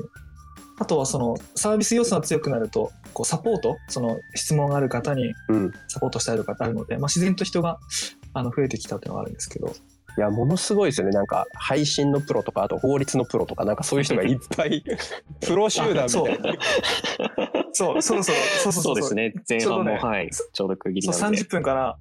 [0.79, 7.79] あとはその、サービス要素が強くなると、こう、サポート、その、質問がある方にうんサポートしたりとかってあるので、まあ、自然と人が、
[8.39, 9.67] あの、増えてきたっていうのがあるんですけど、
[10.17, 14.83] いやものすごいですよねなんか配信のプロとかあと法律のプロとかなんかそういう人がいっぱい
[15.39, 16.59] プロ集団みたいな
[17.73, 19.33] そう、そろそろ、そうそうそうですね。
[19.47, 21.41] 前半も、ちょうどねはい、ちょうど区切りそう、なので。
[21.43, 21.97] 30分から、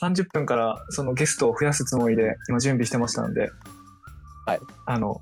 [0.00, 3.50] 30分から、そのゲストを増やすつもりで、今準備してましたので、
[4.46, 4.60] はい。
[4.86, 5.20] あの、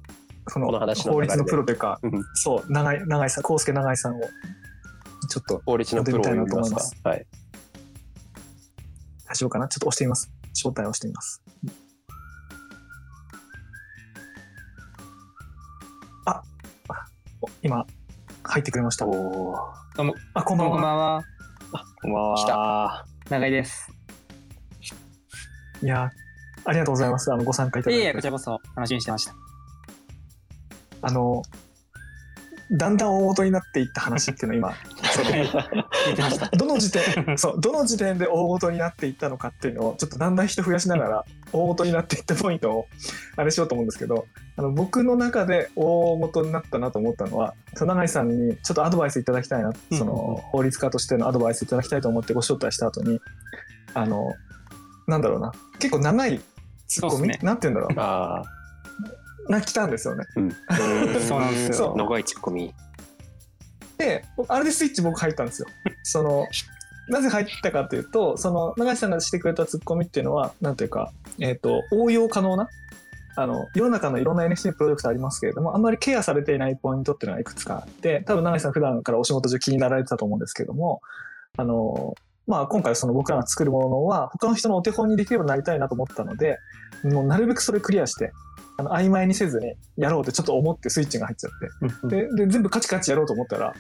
[0.48, 4.20] その法律のプロというか、うんそう、長井、長井さん、康介長井さんを、
[5.28, 7.26] ちょっと、法律のプロを呼びます呼んでみたいなと思いますかはい
[9.28, 10.30] 大丈夫かなちょっと押してみます。
[10.56, 11.42] 招待をしてみます。
[16.24, 16.42] あ、
[17.62, 17.86] 今、
[18.42, 19.04] 入ってくれました。
[19.04, 19.14] どう
[20.04, 20.94] も、あ、こんばんこんばは。
[20.94, 21.24] んは。
[22.00, 22.36] こんばんは。
[22.38, 23.06] 来た。
[23.28, 23.90] 長井です。
[25.82, 26.10] いや、
[26.64, 27.30] ありがとうございます。
[27.30, 28.02] あの、ご参加いただいて。
[28.02, 29.34] いえいえ、こちらこそ楽しみにしてました。
[31.02, 31.42] あの、
[32.70, 34.74] だんだん大元になっていった話っていうのを今。
[36.58, 42.86] どの時点、 そう、どの時点で大元になっていったのかっていうのを、ちょっとだんだん人増やしながら、大元になっていったポイントを、
[43.36, 44.26] あれしようと思うんですけど、
[44.56, 53.20] あの、僕の中で大元になったなと思ったのは、永井さんにちょっとアドバイスいただきたいな、その、法律家としてのアドバイスいただきたいと思ってご招待した後に、
[53.94, 54.32] あの、
[55.06, 56.40] なんだろうな、結構長い
[56.88, 57.38] ツッコミ、ね。
[57.42, 58.55] なんて言うんだろあう
[59.48, 60.24] な、来たんですよね。
[61.26, 61.74] そうなんですよ。
[61.74, 62.74] そう長いツッコミ。
[63.98, 65.68] で、あれでスイッチ僕入ったんですよ。
[66.02, 66.46] その、
[67.08, 72.68] なぜ入ったかというと、その、長井さんがしてくれたツッコミっていうのは、なんていうか、えっ、と、応用可能な、
[73.36, 81.00] あの、世の中のいろんな NFT プロジェクトありますけれども、あんまりケアされていないポイントっていうのがいくつかあって、多分長井さん普段からお仕事中気になられてたと思うんですけども、
[81.56, 82.14] あの、
[82.46, 86.58] まあ今回その僕らが作るものは他の人のお手本にできればなりたいなと思ったので、
[87.04, 88.32] もうなるべくそれクリアして、
[88.78, 93.74] あの曖昧にせずにやろうってちょっと思ってスイッチが入っちゃって、でで全部カチカチやろうと思ったら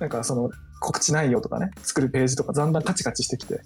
[0.00, 3.60] なんかその告知内容とかね作るページとかだんだんカチカチしてきて。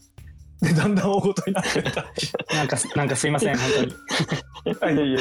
[0.60, 2.06] でだんだん大ごとになってった。
[2.54, 3.90] なんか、なんかすいません、本当に。
[3.92, 3.96] い
[4.80, 4.96] やい。
[4.96, 5.18] やいや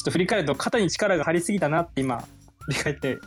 [0.00, 2.24] っと振り返ると肩に力が張りすぎたなって今、
[2.66, 3.18] 振り返って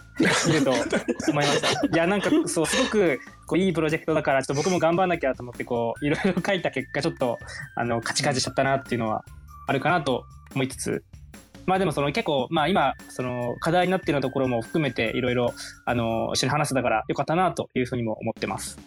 [0.47, 1.69] みると思いました。
[1.87, 7.37] いや、なんかそう、すごくこういいプロジェクトだから、ちょっと僕も頑張んなきゃと思って、こう、いろいろ書いた結果、ちょっと、
[7.75, 9.23] あの、カチカチしちゃったなっていうのは
[9.67, 10.25] あるかなと
[10.55, 11.03] 思いつつ、
[11.65, 15.53] まあでもその結構、まあ今、その課題になっているところも含めていろいろ、
[15.85, 18.79] あの、一緒に話せたからよかったなというふうにも思ってます。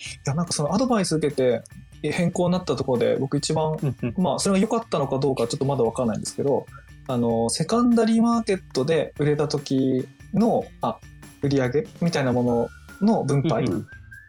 [0.00, 1.62] いやなんかそのアドバイス受けて
[2.02, 4.14] え変更になったところで僕一番うんうん。
[4.16, 6.66] まあそれが良かったのかどうかちょっとまだ分かんないんですけど
[7.06, 10.98] あのセカンダリーマーケットで売れた時のあ
[11.42, 12.68] 売り上げみたいなも
[13.00, 13.86] のの分配、うんうん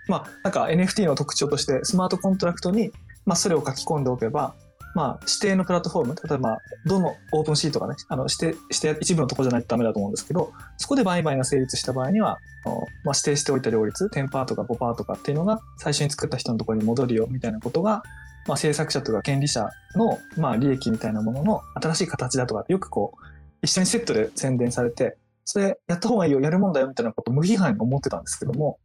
[0.07, 2.91] まあなんか NFT の特徴としてスマートコントラクトに、
[3.25, 4.55] まあ、それを書き込んでおけば、
[4.93, 18.03] まあ、指定のプラットフォーム例えばどのオープンシートがねあの指定して一部のとこじゃないとダメだと思うんですけどそこで売買が成立した場合にはまあ、指定しておいた両率10%とか5%とかっていうのが最初に作った人のところに戻るよみたいなことが、
[18.47, 23.25] まあ、制作者とか権利者の、まあ、利益みたいなものの新しい形だとかよくこう
[23.63, 28.79] 一緒にセットで宣伝されてそれやった方がいいよやるもんだよみたいなことを無批判に思ってたんですけども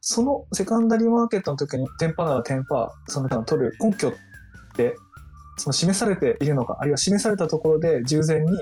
[0.00, 2.64] そのセカンダリーマーケットの時に10%なら10%
[3.08, 4.12] その中の取る根拠っ
[4.76, 4.96] て
[5.56, 8.58] その示されているのかあるいは示されたところで従前に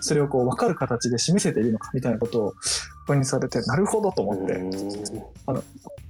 [0.00, 2.54] それをこう分かる形で示せているのかみたいなことを
[3.06, 4.58] ポイントされてなるほどと思って、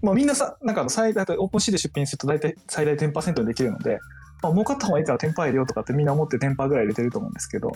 [0.03, 3.99] まあ、みんなさなんかあの最大オープンシーで出品すると大体最大10%にできるので、
[4.43, 7.73] まあ、儲かった方がいいから10%入れようとかってみんな思って10%ぐらい入れてると思うんですけど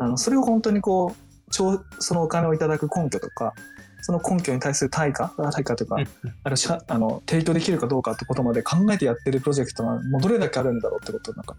[0.00, 3.54] あのそれを本当にこう超そのお金をいただく根拠とか
[4.02, 5.32] その根拠に対する対価？
[5.38, 5.96] あ対価というか、
[6.44, 11.56] あのしゃあの提供できるかどうかってことまで考えてやってるプロジェクトがもうどれだけあるんだろうってことをなんか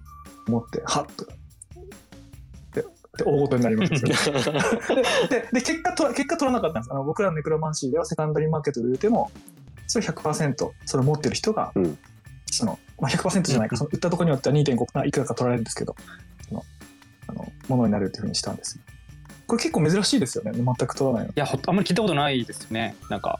[0.47, 1.25] 思ってはっと。
[2.73, 2.81] で
[3.17, 4.57] で大ごとになりましたよ
[5.29, 6.91] でで結果と結果取らなかったんです。
[6.91, 9.31] あの僕らのネクロマンシーではセカンダリーマーケットで言うても
[9.87, 11.97] それ100%それを持ってる人が、うん。
[12.51, 15.95] そのまあ、100%じゃないか、その売ったところによっては2.5いくらか取られるんですけど
[16.47, 16.63] その
[17.27, 18.79] あのものになるっていうふうにしたんです。
[19.53, 20.51] これ結構珍しいですよね。
[20.51, 21.29] 全く取らないの。
[21.29, 23.39] いやほあんまり聞いたことないですよねなんか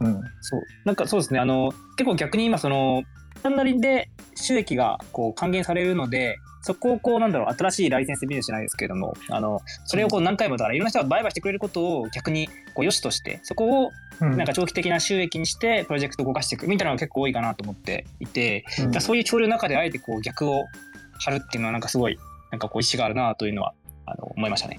[0.00, 0.20] うん。
[0.42, 3.02] そうなんかそうですねあの結構逆に今その
[3.38, 13.90] スタンダリで収益がこう還元されるのでそこをこうなんだろう新しいライセンスビジネスじゃないですけれどもあのそれをこう何回もだからいろんな人が売買してくれることを逆にこう良しとしてそこを
[14.20, 20.66] うんなんか長期的な収益にしてプロジェクトを動かしていくみたいなのが結構多いかなと思っていて、うんそういう潮流の中であえてこう逆を
[21.20, 22.18] 張るっていうのはなんかすごい
[22.50, 23.72] なんかこう意思があるなというのは
[24.06, 24.78] あの思いましたね。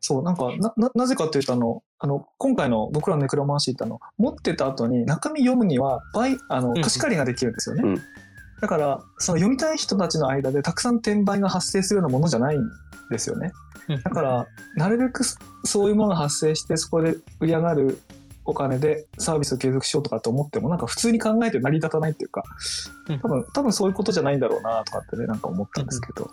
[0.00, 7.82] そう、なんか、な、ななぜかというと、あの、あの、今回の僕らのネクロマンシーってあの、持ってた後に中身読むには、倍、あの、ん貸し借りができるんですよね。
[7.84, 8.02] うん
[8.60, 12.62] だから、その読みたい人たちの間でたくさん転売が発生するようなものじゃないん
[13.10, 13.52] ですよね。
[14.02, 18.00] だから、なるべくそそういうものが発生して、そこで売り上がる
[18.44, 22.44] お金でサービスを継続しようとかって思っても、なんか普通に考えて成り立たないっていうか
[23.08, 26.30] うん、多分、多分そういうことじゃないんだろうなとかってね、なんか思ったんですけど。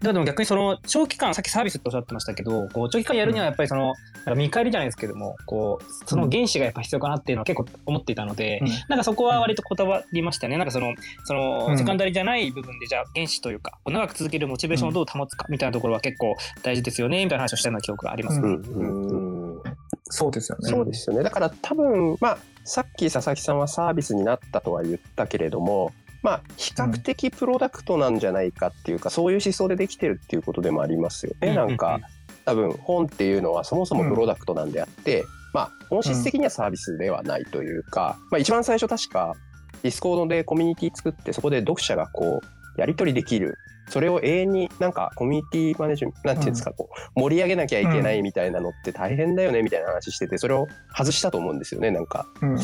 [0.00, 8.68] でも逆にその長期間さっきサービスっておっしゃってましたけどこう長期間やるにはやっぱりそのなんか見返りじゃないですけどもこうその原資がやっぱ必要かなっていうのは結構思っていたので、うん。
[8.88, 10.56] なんかそこは割とこだわりましたね。
[10.56, 19.62] なんかそのその、うんセカンダリじゃない部分でじゃあ原資というかこう長く続けるモチベーションをどう保つかみたいなところは結構大事ですよねみたいな話をしたような記憶があります、うん。
[20.04, 20.70] そうですよね。
[20.70, 21.22] そうですよね。
[21.22, 31.54] だから多分、まあ、さっき佐々木さんはサービスになったとは言ったけれども、まあ、比較的プロダクトなんじゃないかっていうか、そういう思想でできてるっていうことでもありますよね。
[31.54, 32.00] なんか、
[32.44, 39.34] 多分本っていうのはそもそもプロダクトなんであって、まあ、本質的にはサービスではないというか、まあ、一番最初確か、
[39.82, 43.56] Discord でコミュニティ作って、そこで読者がこう、やり取りできる。
[43.88, 52.26] それを永遠になんかコミュニティマネジメント、なんていうんですか、こう、盛り上げなきゃいけないみたいなのって大変だよねみたいな話してて、それを外したと思うんですよね、なんか。
[52.42, 52.58] うんうん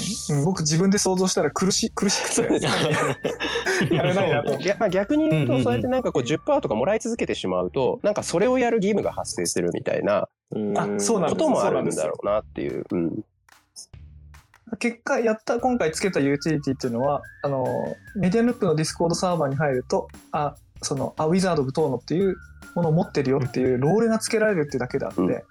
[0.45, 2.67] 僕自分で想像したら苦し苦しくて
[3.95, 4.59] やれないなと。
[4.59, 10.29] いやまあ逆に言うと、そうやってなんかこう10%とかもらい続けてしまうと、なんかそれをやる義務が発生するみたいな
[10.77, 12.85] あそうなんこともあるんだろうなっていう。
[12.91, 13.25] うん
[14.79, 17.65] 結果やった今回つけたユーティリティっていうのはあの
[18.17, 22.37] メディアヌップの Discord サーバーに入るとあその A Wizard of Tono っていう
[22.75, 25.43] ものを持ってるよっていうロールがつけられるっていうだけであって、うん。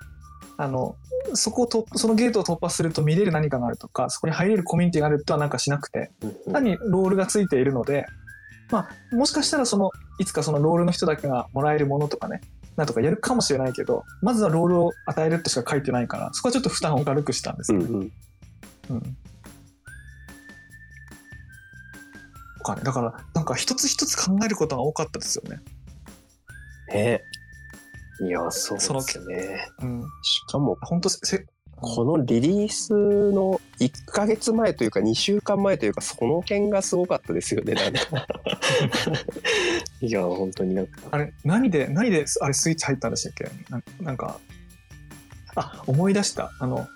[0.58, 0.96] あの
[1.34, 6.12] そこをとそのゲートを突破すると見れる何かがあるとかそこに入れるコミュニティがあるとはなんかしなくて
[6.52, 8.06] 単にロールがついているので、
[8.69, 12.41] まあ、もしかしたらそのいつかそのロールの人だけがもらえるものとかね
[12.76, 17.86] なんとかやるかもしれないけどまずはロールを与えるとしか書いてないからそこはちょっと負担を軽くしたんですよね。
[17.86, 18.12] うん。
[18.89, 19.17] うん
[22.63, 25.60] かね、だから、なんか一つ一つ考えることが多かったですよね。
[26.93, 27.21] ね
[28.21, 28.93] いや、そうです
[29.28, 29.67] ね。
[29.82, 30.04] うん。
[30.21, 31.45] しかも本当せ、
[31.76, 37.76] このリリースの1ヶ月前というか2週間前というかその辺がすごかったですよね。
[39.99, 41.02] いや、本当になんか。
[41.12, 43.52] あれ、何で、何で、あれスイッチ入ったんでしたっけ？
[43.69, 44.39] ななんか、
[45.56, 46.54] あ、思い出した。
[46.60, 46.88] あの、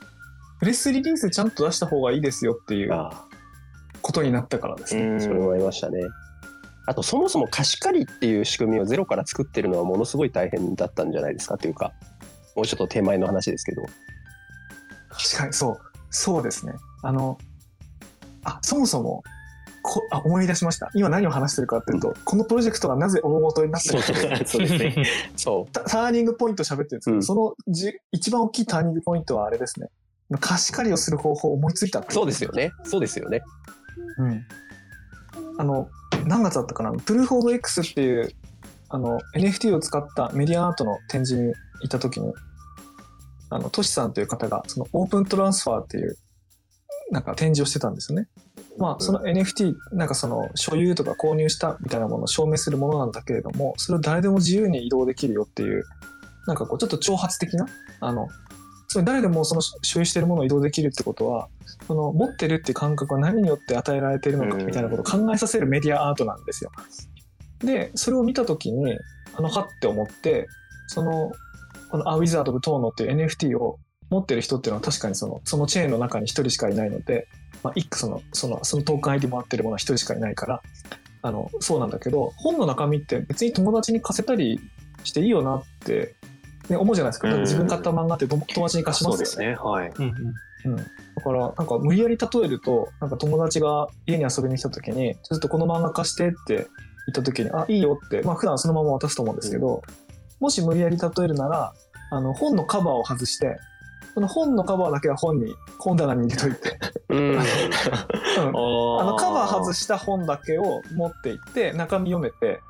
[0.59, 3.26] プレスリリースちゃんと出した方がいいですよっていうあ
[4.07, 5.01] ことになったからですね。
[5.01, 5.99] うんそれもありましたね。
[6.85, 11.55] あとそもそも貸し借りっていう仕組みをゼロから作ってるのはものすごい大変だったんじゃないですか？
[11.55, 11.91] っていうか
[12.55, 13.83] もうちょっと手前の話ですけど。
[15.09, 15.77] 確かに、そう。
[16.09, 16.73] そうですね。
[17.03, 17.37] あの、
[18.43, 19.23] あ、そもそも、
[19.83, 20.89] こあ思い出しました。
[20.93, 24.01] 今何を話してるかっていうと、このプロジェクトがなぜ大元になったか
[24.45, 24.95] そうですね。
[25.35, 29.87] そタターニングポイント喋ってるんですけど、うんそのじ一番大きいターニングポイントはあれですね。
[30.41, 32.11] 貸し借りをする方法を思いついたってう。
[32.13, 32.71] そうですよね。
[32.83, 33.41] そうですよね。
[34.17, 34.45] うん。
[35.57, 35.89] あの、
[36.25, 36.91] 何月だったかな？
[36.91, 38.31] プルーフ・オブ・ X っていう、
[38.89, 42.33] あの、NFT を使ったメディアアートの展示に行った時に、
[43.49, 46.17] あの、トシさんという方が、そのオープントランスファーっていう、
[47.11, 48.27] なんか展示をしてたんですよね。
[48.77, 55.83] まあ、その NFT、なんかその、所有とか購入したみたいなものを証明するものなんだけれども、それを誰でも自由に移動できるよっていう、
[56.45, 57.67] なんかこう、ちょっと挑発的な、
[58.01, 58.27] あの、
[58.97, 61.49] つまり誰でもその所有しているものを移動できるってことは、
[61.85, 66.71] その持ってるっていう感覚は何によって与えられているのかみたいなことを考えさせるメディアアートなんですよ。
[67.59, 68.97] で、それを見たときに、
[69.35, 70.47] あの、はって思って、
[70.87, 71.31] その、
[71.91, 73.79] このアウィザード・ブ・トーノっていう NFT を
[74.09, 77.27] 持ってる人っていうのは確かにその、そのチェーンの中に一人しかいないので、
[77.63, 80.61] まあ、一個その、その、そのトークン ID もらってるものは一人しかいないから、
[81.21, 84.59] あの、そうなんだけど、本の中身って別に友達に貸せたり
[85.03, 86.15] していいよなって、
[86.69, 87.27] ね、思うじゃないですか。
[87.27, 89.17] だって自分買った漫画って友友達に貸しますよね。
[89.17, 89.55] そうですね。
[89.55, 89.89] はい。
[89.89, 90.05] うん
[90.65, 96.67] うんだから、なんか無理やり例えると、なんか友達が家に遊びに来た時に、ちょっとこの漫画貸してって言っ
[97.13, 99.81] た時に、あ、いいよって、まあ普段そのまま渡すと思うんですけど、
[100.39, 101.73] もし無理やり例えるなら、
[102.11, 103.59] あの、本のカバーを外して、
[104.13, 107.37] その本のカバーだけは本に、本棚に入れといて、うん。
[108.39, 112.61] あのカバー外した本だけを持っていって中身読めて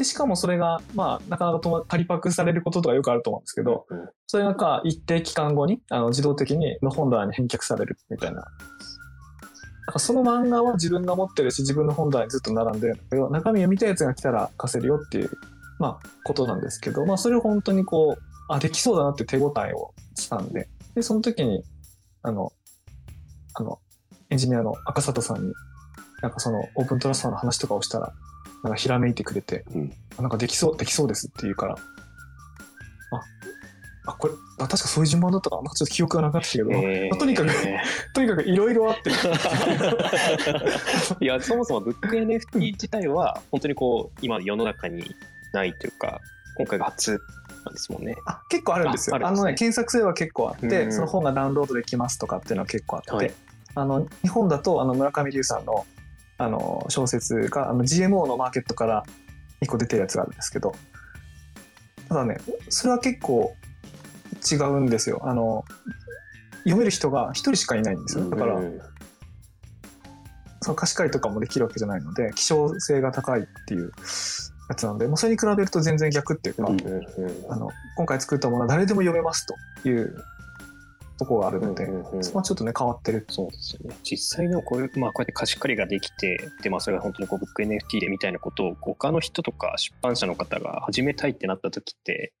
[0.00, 8.36] で、しかもそれが、まあ、なかなかとも仮パクされることとかよくあると思うんですけど、うんそれがか一定期間後にあの自動的に本棚に返却されるみたいな。
[8.36, 8.46] なん
[9.92, 15.30] かその漫画は自分が持ってるし、自分の本棚にずっと並んでるんだけど、中身読みたいやつが来たら貸せるよっていう、
[15.78, 21.64] まあ、ことなんですけど、まあ、それを本当にこう、あ、できそうだなって手応えをしたんで、で、その時に、
[22.22, 22.52] あの、
[23.54, 23.80] あの、
[24.30, 25.52] エンジニアの赤里さんに、
[26.22, 28.14] なんかそのオープントラスファーの話とかをしたら、
[28.62, 29.92] なんかひらめいてくれて、うん。
[30.18, 31.78] あなんかできそう、できそうですって言うから、あ、
[34.06, 35.62] あ、これ、あ確かそういう順番だったかな。
[35.62, 37.10] なんかちょっと記憶がなかったけど、えー。
[37.10, 37.50] まあとにかく
[38.14, 39.10] とにかくいろいろあって、
[41.24, 45.14] いやそもそもブック NFT 自体は本当にこう今世の中に
[45.52, 46.20] ないというか
[46.56, 47.18] 今回が初
[47.64, 48.16] なんですもんね。
[48.26, 49.16] あ結構あるんですよ。
[49.16, 49.24] あね。
[49.36, 50.92] のね、検索性は結構あって、うん。
[50.92, 53.32] その本がダウンロードできますとかっていうのは結構あって、はい。
[53.74, 55.86] あの、日本だと、あの、村上龍さんの、
[56.40, 59.04] あの、小説が、あの、GMO のマーケットから
[59.60, 60.74] 一個出てるやつがあるんですけど、
[62.08, 62.38] ただね、
[62.70, 63.54] それは結構
[64.50, 65.20] 違うんですよ。
[65.24, 65.64] あの、
[66.60, 68.30] 読める人が一人しかいないんですよ。
[68.30, 68.80] だから、うん
[70.62, 73.92] その貸し借りとかもできるわけじゃないので、希少性が高いっていう
[74.68, 76.66] やつなので、もうそれに比べると全然逆っていうか、
[77.48, 79.46] あの今回作ったものは誰でも読めます
[79.82, 80.22] という
[81.20, 83.24] ところがあるので、うんうんうんそこはちょっとね変わってる。
[83.28, 83.94] そうですよね。
[84.02, 92.32] 実際のこういう、まあ、こうやって貸し借りができて、で、まあ、それが本当にこうブック NFT でみたいなことを、他の人とか出版社の方が始めたいってなった時って、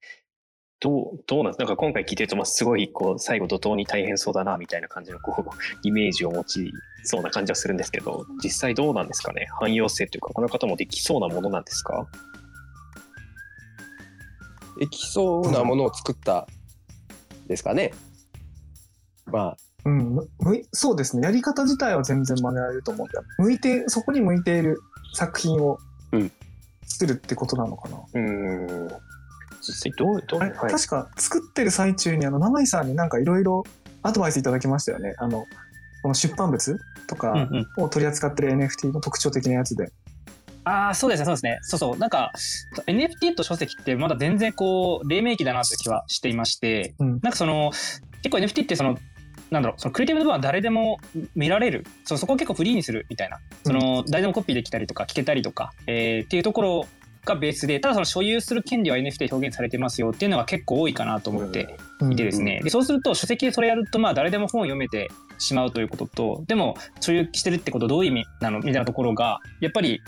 [0.80, 5.50] どう、どうなんですなんか今回聞いてると、まあ、すごい、こう、最後怒涛に大変そうだな、みたいな感じの、こう、
[5.82, 6.72] イメージを持ち
[7.04, 9.46] そうな感じはするんですけど、実際どうなんですかね？
[9.60, 12.06] 汎用性というか、この方もできそうなものなんですか？
[14.78, 16.46] できそうなものを作った
[17.46, 17.92] ですかね？
[19.30, 21.22] まあ、うん、む向いそうですね。
[21.24, 23.22] やり方自体は全然真似られると思うんだ。
[23.38, 24.80] 向いて、そこに向いている
[25.14, 25.78] 作品を
[26.12, 26.32] うん
[26.84, 27.98] 作るってことなのかな。
[27.98, 28.88] うーん。
[29.62, 30.52] 実際どう、どう、はい。
[30.52, 33.64] 確か作ってる最中にあの永井さんになんかいろいろ
[34.02, 35.14] アドバイスいただきましたよね。
[35.18, 35.44] あの
[36.02, 39.92] この出版物とかうんうんを取り扱ってる NFT の特徴的なやつで。
[40.64, 41.58] ああ、そうですね、そうですね。
[41.62, 41.98] そうそう。
[41.98, 42.32] なんか、
[42.86, 47.70] NFT と書籍ってまだ全然こう、黎明期だなという気はしていまして、うんなんかその、
[48.22, 48.98] 結構 NFT ってその、
[49.50, 50.98] なんだろう、そのクリエイティブの部分は誰でも
[51.34, 51.84] 見られる。
[52.04, 53.38] そそこを結構フリーにするみたいな。
[53.64, 56.86] その、誰でもコピーできたりとか、聞けたりとか、えーっていうところ
[57.24, 62.12] がベースで、ただその所有する権利は NFT で表現されてますよっていうのが結構多いかなと思ってうん。
[62.12, 68.58] いてですね、でそうすると書籍でそれやるとまあ誰でも本を読めてしまうということとでも所有してるってことどういう意味なの？
[68.58, 70.00] みたいなところがやっぱり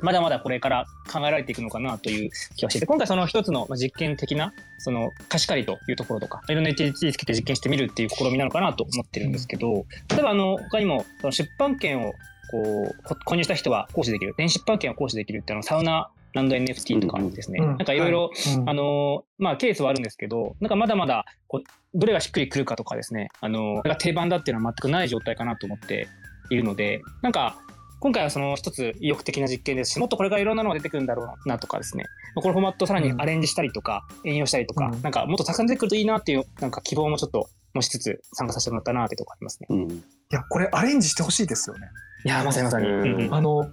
[0.00, 12.12] まだまだこれから考えられていくのかなという気がしていて今回その一つのまあ実験的なその貸し借りというところとかいろんな HTTP つけて実験してみるっていう試みなのかなと思ってるんですけど例えばあの他にもその出版権を
[12.50, 17.66] こうこ購入した人は行使できる電子出版権を行使できるっていうのサウナランド NFT とかですね、うん。
[17.68, 18.68] なんかいろいろうん。
[18.68, 26.08] あのーまあ、ケースはあるんですけど、なんかまだまだこう、どれがしっくりくるかとかですね、あの定番だっていうのは全くない状態かなと思って
[26.50, 27.56] いるので、なんか、
[28.04, 39.68] 今回はその一つ意欲的な実験ですし、もっとこれからいろんなのが出てくるんだろうなとかですね、まあこのフォーマットをさらにアレンジしたりとか、援用したりとか、うんなんかもっとたくさん出てくるといいなっていう、なんか希望もちょっと持ちつつ参加させてもらったなってところありますね。
[39.70, 39.90] うん。
[39.90, 41.88] いや、これアレンジしてほしいですよね。
[42.26, 42.88] いやーまさにまさに。
[42.88, 43.70] うんあの、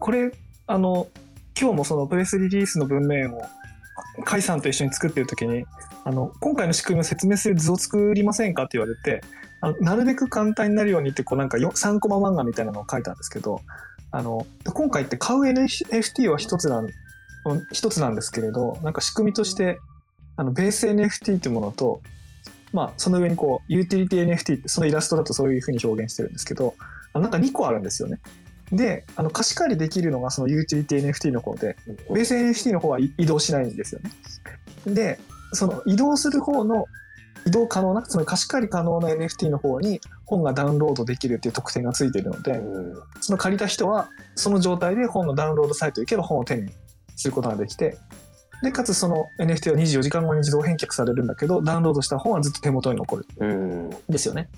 [0.00, 0.32] これ、
[0.66, 1.06] あの、
[1.56, 3.42] 今日もそのプレスリリースの文面を、
[4.24, 5.64] 甲斐さんと一緒に作ってる時に、
[6.04, 9.22] あの、今回の仕組みを説明する図を作りませんかって言われて、
[9.60, 13.60] あのなるべく簡単になるようにって、こうなんかよ3コマ漫画みたいなのを書いたんですけど、
[14.10, 16.88] あの、今回って買う NFT は一つなん、
[17.72, 19.78] 一つなんですけれど、なんか仕組みとして、
[20.36, 22.00] あの、ベース NFT っていうものと、
[22.72, 26.74] まあ、その上にこう、ユーティリティ NFT って、そのイラストだとそういうふうに表現してるんですけど、
[27.12, 28.20] あなんか2個あるんですよね。
[28.72, 31.76] で、あの貸し借りできるのがそのユーティリティ NFT の方で、
[32.12, 34.10] ベース NFT の方は移動しないんですよね。
[34.94, 35.18] で、
[35.52, 36.86] その移動する方の
[37.46, 42.60] 移動可能な、その貸し借り可能な NFT の方に本がダウンロードできるっていう特典がついているので、
[43.20, 46.70] その借りた人はその状態で本のダウンロードサイトに行けば本を手に
[47.16, 47.98] することができて、
[48.62, 53.26] で、かつその NFT は24時間後に自動返却されるんだけど、ダウンロードした本はずっと手元に残る。
[53.38, 53.90] うん。
[54.08, 54.50] ですよね。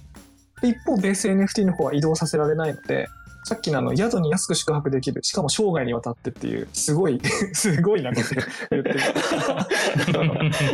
[0.60, 3.08] で一方、ベース NFT の方は移動させられないので、
[3.44, 7.20] さっきのあの宿に安く宿泊できる、しかも生涯にわたってっていう、すごい、
[7.52, 8.28] すごいなこと
[8.70, 9.00] 言ってる。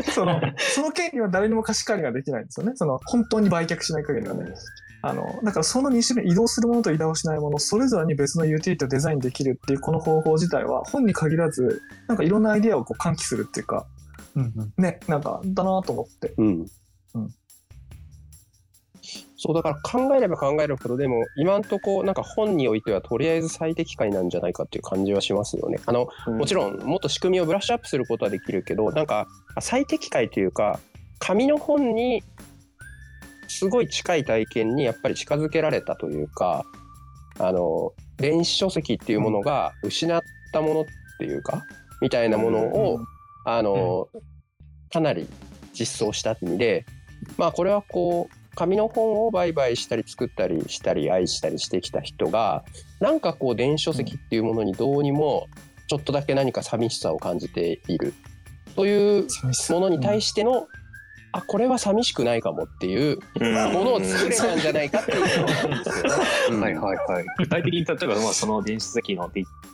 [0.13, 0.41] その、
[0.75, 2.73] その権利は誰にも貸し借りができないんですよね。
[2.75, 4.53] その、本当に売却しない限りはね。
[5.01, 13.87] あの、だからその2種類、移動するものと移動しないもの、それぞれに別のユーティリティをデザインできるっていうこの方法自体は、本に限らず、なんかいろんなアイディアをこう喚起するっていうか、
[14.77, 16.35] ね、なんか、だなと思って。
[16.37, 16.67] うん。
[19.41, 25.79] そうだから考えれば考えるほどでも今んとこなんか本においてはとりあえず最適解なんじゃないかっていう感じはしますよね。
[25.87, 29.29] あのもちろんもっと仕組みをブラッシュアップすることはできるけどなんか
[29.61, 30.81] 最適解というか
[31.21, 32.25] 紙の本に
[33.47, 36.65] すごい近い体験にやっぱり近づけられたというか
[37.39, 40.21] あの電子書籍っていうものが失っ
[40.53, 40.85] たものっ
[41.19, 41.65] ていうか
[42.01, 43.01] みたいなものを、
[43.45, 44.09] あの、
[44.93, 45.27] かなり
[45.73, 46.87] 実装した意味で
[47.37, 52.65] まあこれはこう紙の本を売買したり作ったりしたり愛したりしてきた人が
[52.99, 55.47] なんかこう電子書籍っていうものにどうにも
[55.87, 58.13] ちょっとだけ何か寂しさを感じている
[58.75, 59.29] という
[59.71, 60.67] ものに対しての、
[61.31, 63.19] あこれは寂しくないかもっていう
[63.73, 67.25] ものを作れたんじゃないかっていうはいはいはい。
[67.39, 69.31] 具体的に例えば、まあ、その電子書籍の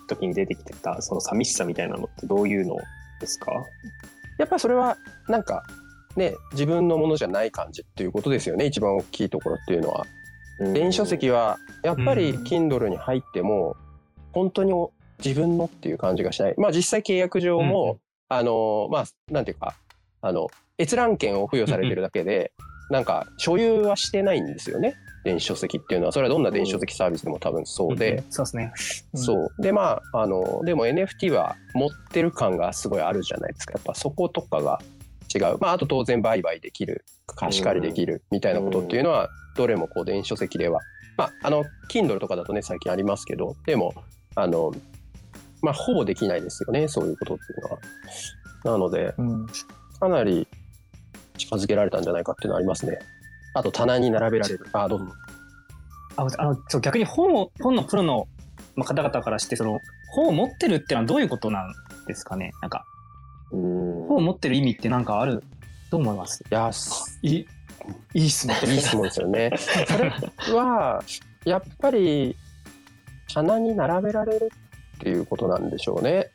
[0.08, 2.76] 時に出てきてたその寂しさみたいなのってどういうの
[3.20, 3.50] ですか？
[4.38, 5.62] やっぱそれはなんか
[6.16, 8.66] ね自分のものじゃない感じっていうことですよね。
[8.66, 10.06] 一番大きいところっていうのは。
[10.72, 12.44] 電子書籍はやっぱりうん。
[12.44, 13.76] Kindle に入っても
[14.32, 14.72] 本当に
[15.24, 16.54] 自分のっていう感じがしない。
[16.58, 17.98] まあ実際契約上も、
[18.28, 19.74] あのまあなんていうか
[20.20, 20.48] あの
[20.78, 22.52] 閲覧権を付与されてるだけで、
[22.90, 24.94] なんか所有はしてないんですよね。
[25.24, 26.12] 電子書籍っていうのは。
[26.12, 28.72] それはどんな電子書籍サービスでも多分そうで、そうですね。
[29.14, 29.20] うん。
[29.20, 29.62] そう。
[29.62, 33.74] でまああのでも NFT は持ってる感がすごいあるじゃないですか。
[33.74, 34.80] やっぱそことかが
[35.34, 40.80] 違うまああと当然売買できる貸し借りできるみたいなことっていうのはどれもこう電子書籍では
[41.16, 43.94] まああの Kindle とかだとね最近ありますけどでも
[44.34, 44.72] あの
[45.62, 47.78] まあほぼできないですよねそういうことっていうのは。
[48.64, 49.46] なのでうん
[50.00, 50.48] かなり
[51.36, 52.98] 近づけられたんじゃないかっていうのはありますね。
[53.54, 54.66] あと棚に並べられる。
[54.72, 55.06] あどうぞ。
[56.16, 58.26] ああのそう逆に本を本のプロの
[58.74, 59.80] まあ方々からしてその
[60.12, 61.72] 本を持ってるってのはどういうことなん
[62.06, 62.52] ですかね？
[62.62, 62.93] なんかうん
[63.50, 65.42] 本を持ってる意味ってなんかある
[65.90, 66.42] と思います。
[66.50, 67.46] いやすいい
[68.14, 68.56] いい質問。
[68.70, 69.50] いい質問ですよね。
[69.56, 70.10] それ
[70.56, 71.02] は
[71.44, 72.36] やっぱり
[73.32, 74.50] 棚に並べられる
[74.96, 76.30] っていうことなんでしょうね。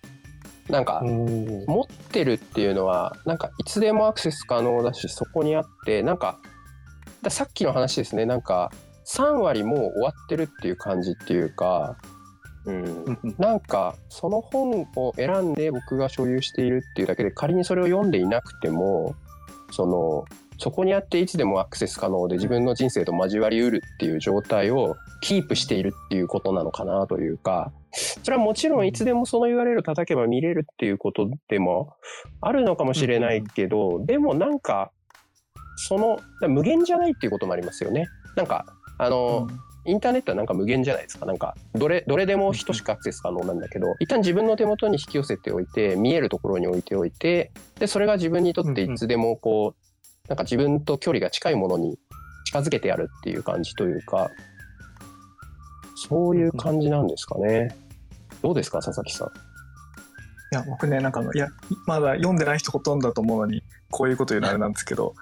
[0.69, 6.37] なんか持ってるっていうのはなんかいつでもアクセス可能だしそこにあってなんか
[7.23, 8.25] ださっきの話ですね。
[8.25, 8.71] なんか
[9.07, 11.97] 3割もう終わってるっていう感じっていうか
[12.69, 13.35] うん。
[13.37, 19.15] なんかその本を選んで僕が所有しているっていうだけで仮にそれを読んでいなくても
[19.71, 20.25] その
[20.57, 31.95] そこにあっていつでもアクセス可能で自分の人生と交わりうるっていう状態をキープしているっていうことなのかなというかそれはもちろんいつでもその URL を叩けば見れるっていうことでも
[32.41, 34.91] あるのかもしれないけどでもなんか
[35.77, 38.07] その無限じゃないっていうこともありますよね。
[38.35, 38.65] なんか
[39.01, 39.47] あの、
[39.85, 41.25] インターネットはなんか無限じゃないですか。
[41.25, 51.97] なんか、どれ、どれでも等しくアクセス可能なんだけど、一旦自分の手元に引き寄せておいて、見えるところに置いておいて、で、それが自分にとっていつでもこう、なんか自分と距離が近いものに
[52.45, 54.29] 近づけてやるっていう感じというか、
[55.95, 57.75] そういう感じなんですかね。
[58.41, 59.27] どうですか、佐々木さん？
[59.27, 59.31] い
[60.55, 61.47] や、僕ね、なんかいや、
[61.85, 65.13] まだ読んでない人ほとんどだと思うのに、こういうこと言うのあれなんですけど、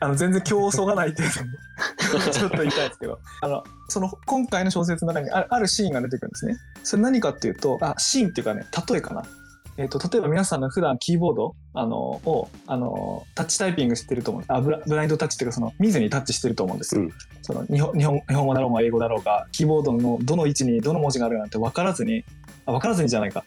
[0.00, 6.56] あの、全然競争がない程度に、ちょっと言いたいですけど、あの、その、今回の小説の中にあるあるシーンが出てくるんですね。
[6.82, 9.22] それ何かっていうと、あ、シーンっていうかね、例えかな。
[9.78, 14.44] えっ、と、例えば皆さんの普段キーボード、あの、を、あの、タッチタイピングしてると思う。
[14.48, 17.02] あブラ、ブラインドタッチっていうか、その、見ずにタッチしてると思うんですよ。
[17.02, 17.10] うん
[17.42, 22.24] その日本、日本、日本語だろうが英語だろうが、キーボードのどの位置にどの文字があるなんて分からずに、
[22.66, 23.44] あ分からずにじゃないか。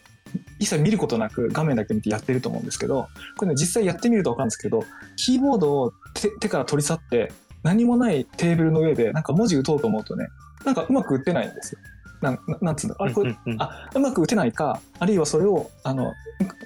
[0.60, 4.84] 一切見ることなく画面だけ見てやってると思うんですけど、これね、実際やってみると分かるんですけど、
[5.16, 7.32] キーボードを手手から取り去って、
[7.62, 10.28] 何もないテーブルの上でなんか文字打とうと思うとね、
[10.64, 11.80] なんかうまく打てないんですよ。
[12.20, 16.12] なんななんつうんだあれこれ、あうまく打てないかあるいはそれをあの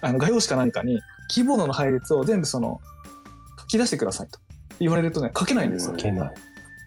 [0.00, 2.80] あの画用紙か何かにキーボードの配列を全部その
[3.60, 4.40] 書き出してくださいと
[4.80, 5.94] 言われるとね書けないんですよ。
[5.94, 6.34] けない。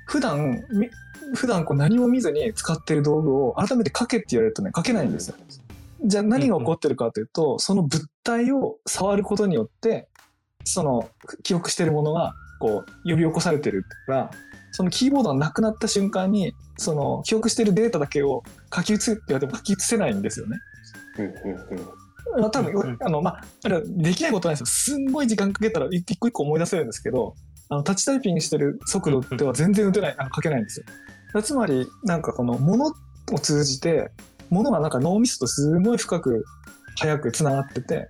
[0.08, 0.90] 普段み
[1.36, 5.36] 普段こう何も見ずに使ってる道具を改めて書けって言われるとね書けないんですよ。
[6.04, 10.08] じゃあ何が起こってるかというと、その物体を触ることによって
[10.64, 11.10] その
[11.44, 14.32] 記憶してるものがこう呼び起こされてるから
[14.72, 18.44] そのキーボードがなくなった瞬間にその記憶してるデータだけを
[18.74, 20.58] 書き写って言われても書き写せないんですよね。
[21.18, 24.66] うんうんうんまあ、多分、うんうんあの、まあ、あれはできないことないですよ。
[24.66, 27.36] すんごい時間かけたら一個一個思い出せるんですけど、
[27.70, 30.84] あの、タッチタイピングしてる速度では全然打てない、あの書けないんです
[31.34, 31.42] よ。
[31.42, 32.94] つまり、なんかこの、もの
[33.32, 34.12] を通じて、
[34.50, 36.46] ものがなんか脳みそとすごい深く、
[36.98, 38.10] 早く繋がってて、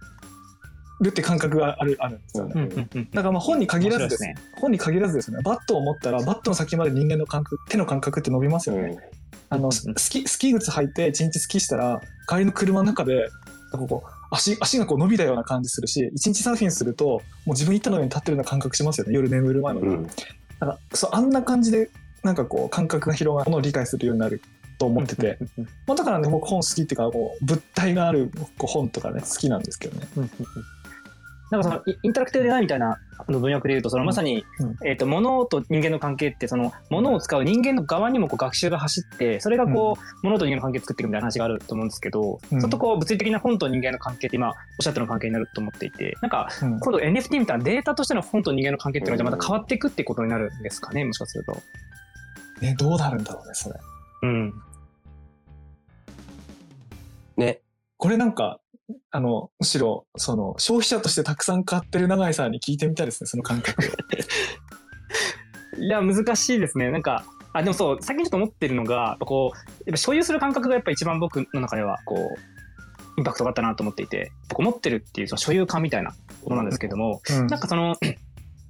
[0.99, 2.53] るって感覚がある、あるんですよね。
[2.55, 4.41] うんうんうんだからまあ本に限らずです面ね。
[4.59, 5.39] 本に限らずですね。
[5.43, 8.97] バットを持ったら、バットの先まで人間の感覚、手の感覚って伸びますよね。
[9.49, 13.29] あの、ススキ、スキー靴履いて一日スキーしたら、帰りの車の中で、
[13.71, 19.13] こう、足、足がこう伸びたような感じするし、一日サーフィンすると、もう自分板の上に立ってるような感覚しますよね。
[19.13, 19.87] 夜眠る前まで。
[19.87, 20.07] うん。
[20.59, 21.89] なんか、そう、あんな感じで、
[22.23, 24.41] なんかこう感覚が広がるものを理解するようになる
[24.77, 25.37] と思ってて、
[25.85, 30.07] まあ、だからね僕本好きっていうかこう物体がある本とかね好きなんですけどね。
[31.49, 34.75] なんかそのイインタラクティブデザインみたいなあの文脈で言うとそのまさに、うん。
[34.85, 42.59] えー、と物と人間の関係ってその物を使う人間の側にもこう学習が走ってそれがこう、物と人間の関係を作っていくみたいな話があると思うんですけど、うん。
[42.59, 46.79] ちょっとこう物理的な本と人間の関係って今おっしゃったような関係になると思っていてなんかうん。
[46.79, 51.57] 今度 NFT みたいなデータとしての本と人間の関係っていうのがじゃあまた変わっていくってことになるんですかねもしかすると。
[52.61, 53.79] ねどうなるんだろうねそれ。
[54.23, 54.53] うん
[57.97, 58.59] これなんか
[59.11, 63.85] あのむしろその消費者としてたくさん買ってる永井さんに聞いてみたいですねその感覚を。
[65.79, 66.89] いや、難しいですね。
[66.91, 67.23] なんか、
[67.53, 72.19] あ、でもそう、最近ちょっと思ってるのが、こう、やっぱ所有する感覚がやっぱ一番僕の中では、こう、
[73.17, 77.95] インパクトがあったなと思っていて、僕持ってるっていうその所有感みたいなものなんですけども、うんなんかその、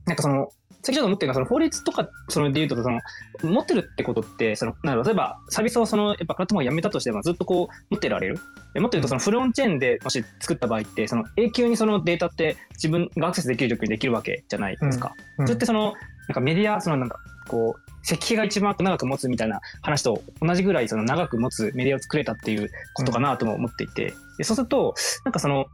[0.07, 0.49] なんかその、
[0.83, 3.01] 最近ちょっと思ってるのは、その法律とか、そので言うと、その、
[3.43, 8.39] 持ってるってことって、その、なん例えば、サービスをその、やっぱプラットフォームをやめたとしても、ずっとこう、持ってられる。
[8.73, 15.13] で持ってると、そのフロンチェーンでもし作った場合って、その、永久にそのデータって自分がアクセスできる状況にできるわけじゃないですか。
[15.39, 15.47] うん。
[15.47, 15.93] それってその、
[16.29, 24.95] なんかメディア、そのなんか、こう、石碑が一番長く持つみたいな話と同じぐらいその長く持つメディアを作れたっていうことかなとも思っていて、でそうすると、
[25.25, 25.65] なんかその、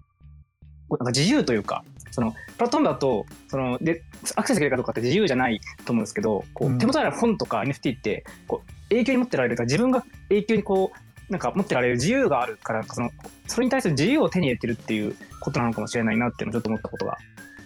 [0.97, 4.03] なんか自由というか、その、プラットフォームだと、その、で、
[4.35, 6.75] アクセスできるかどうかって自由じゃないと思うんですけど、こうん。
[6.75, 13.09] う、手元にある本とか NFT って、こう、永久に持ってられるから、自分が永久にこう、なんか持ってられる自由があるから、その、
[13.47, 17.17] それに対する自由を手に入れてるっていうことなのかもしれないなっていうのをちょっと思ったことが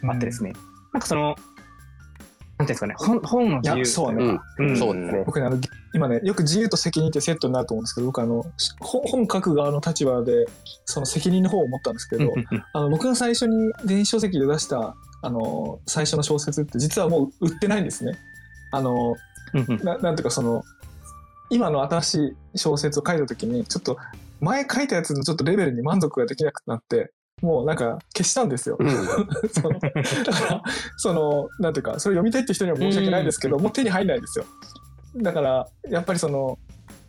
[0.07, 0.53] あってですね、
[0.93, 1.35] なんかその、
[2.57, 3.85] なんていうんですかね、本本の自由。
[3.85, 4.39] そうね、
[4.75, 5.23] そうですね。
[5.25, 5.59] 僕ねあの
[5.93, 10.47] 今ねよく自由と責任ってセットになると思うんですけど僕あのし本本書く側の立場で
[10.85, 12.33] その責任の方を持ったんですけど、
[12.73, 18.17] あの僕が最初に電子書籍で出したあの最初の小説って実はもう売ってないんですね。
[18.71, 19.15] あの
[19.83, 20.63] ななんていうかその
[21.49, 22.15] 今の新し
[22.53, 23.97] い小説を書いた時にちょっと
[24.41, 28.77] 前書いたやつのちょっとレベルに満足ができなくなってもうなんか消したんですよ。
[28.79, 28.89] うん。
[29.51, 30.63] そのだから
[30.97, 34.45] そのなんていうかそれ読みたいって人には申し訳ないですけど、もう手に入んないんですよ。
[35.17, 36.57] だからやっぱりその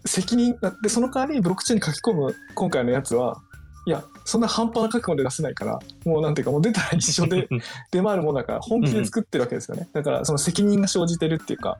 [0.04, 3.38] 責任でその代わりにブロックチェーンに書き込む今回のやつは
[3.86, 7.48] いやそんな半端な覚悟で出せないからもうなんていうかもう出たら一緒で
[7.90, 9.88] 出回るものだから本気で作ってるわけですよね。
[9.92, 11.76] だからその責任が生じてるっていうか。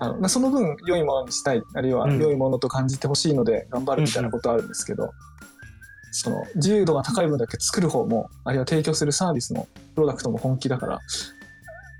[0.00, 5.12] あのその分良いものにしたいあるいはうん良いものと感じてほしいので頑張るみたいなことはあるんですけど、
[6.20, 11.00] その自由度が高い分だけ作る方もあるいは提供するサービスもプロダクトも本気だから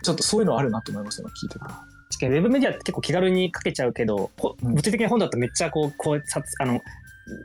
[0.03, 1.65] ちょっとそういうのはあるなと思いますよ聞いてて。
[2.11, 6.81] 確かにウェブメディアって結構気軽に書けちゃうけど、ほうん物理的な本だとめっちゃこう、こうさつあの、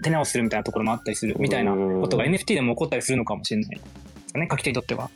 [0.04, 3.82] 手直しするみたいなところもあったりするみたいなことがうん NFT でも起こったりするのかもしれないで
[4.28, 5.10] すかね、書き手にとっては。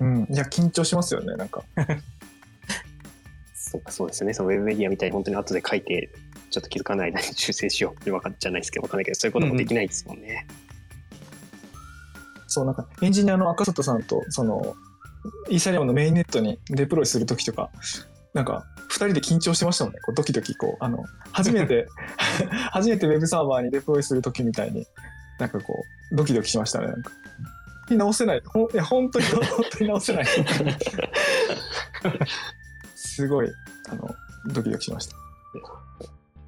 [0.00, 1.62] うん、いや緊張しますよねなんか。
[3.54, 6.10] そうかそうですよねそのウェブメディアみたいに本当に後で書いて
[6.54, 10.46] ちょっと気づかない間に修正しようってわかんじゃないですけどわかんないけどそういうこともできないですもんね。
[12.46, 14.76] そうなんかエンジニアの赤里さんとその
[15.48, 17.70] イーサリアムのメインネットにデプロイする時とか
[18.32, 21.88] なんか2人で緊張してましたもんねこうドキドキこうあの初めて
[22.70, 24.86] 初めてウェブサーバーにデプロイする時みたいに
[25.40, 25.82] なんかこ
[26.12, 27.10] うドキドキしましたねなんか。
[27.90, 29.40] 直せないほんいや本当に本
[29.72, 30.26] 当に直せない
[32.94, 33.52] すごい
[33.90, 34.14] あの
[34.46, 35.23] ドキドキしました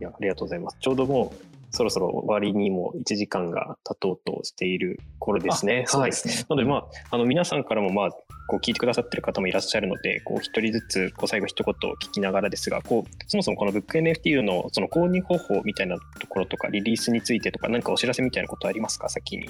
[0.00, 0.76] いやありがとうございます。
[0.80, 5.84] ちょうどもうそろそろ終わりにも1時間が経とうとしている頃ですね。
[5.88, 6.16] はいな
[6.50, 8.10] ので、まあ、あの皆さんからも、まあ、
[8.48, 19.48] こう聞いてくださってる方もいらっしゃるので、こう一人ずつこう最後一言聞きながらですが、こうそもそもこのブック NFT のその購入方法みたいなところとか、リリースについてとか、何かお知らせみたいなことありますか、先に。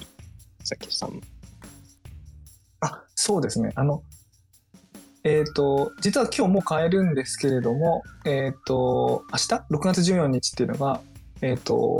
[0.63, 1.21] さっきさん。
[2.81, 3.71] あそうですね。
[3.75, 4.03] あの、
[5.27, 11.01] えっ、と、実は今日もう買えるんですけれども、えっ、と、明日、6月14日っていうのが、
[11.41, 11.99] えっ、と、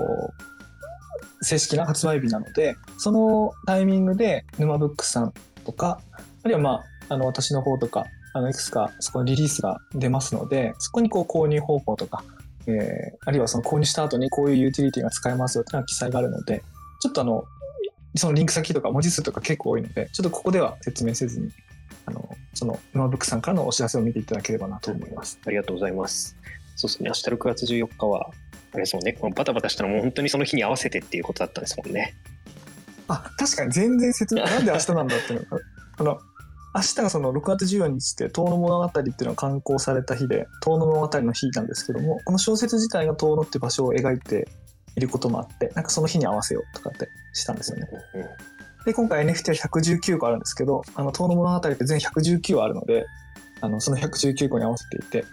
[1.41, 5.34] 正式な発売日なので、そのタイミングで沼ブックさん
[5.65, 5.99] とか、
[6.43, 12.23] あるいはまあ、あの、私の方とか、あの、いくつかそこのリリースが出ますので、そこにこう購入方法とか、
[12.65, 16.63] えーあるいはその購入した後にこういうユーティリティが使えますよっていうのは記載があるので、
[17.01, 17.43] ちょっとあの、
[18.15, 21.49] そのリンク先とか文字数とか結構多いので、ちょっとここでは説明せずに、
[22.05, 25.39] あの、その、沼ブックさんからのお知らせを見ていただければなと思います。
[25.45, 26.36] ありがとうございます。
[26.76, 28.32] そうですね、明日6月14日は、
[28.74, 32.16] あれですもんね、このバタバタしたのも本当にその日に合わせてっていうことだったんですもんね。
[33.08, 35.64] あ、確かに全然説明、 なんで明日なんだっていうのが、
[35.97, 36.20] あの、
[36.76, 44.47] 明日がその6月14日って、遠野物語っていうのが刊行された日で、遠野物語の日なんですけども、この小説自体が遠野って場所を描いて
[44.95, 47.88] いることもあって、なんかその日に合わせようとかってしたんですよね。
[48.88, 53.06] で、今回 NFT は119個あるんですけど、あの、遠野物語って全119あるので、
[53.60, 55.26] あの、その119個に合わせていて、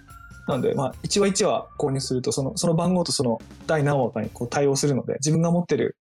[0.49, 5.97] なので、まあ、1話1話購入すると、その、その番号とその第何話かにこう対応するので、自分が持ってる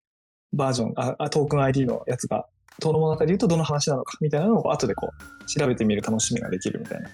[0.52, 2.48] バージョン、ああトークン ID のやつが、
[2.82, 7.10] 遠の物語で言うとどの話なのかみたいなのを後でこう、調べてみる楽しみができるみたいな。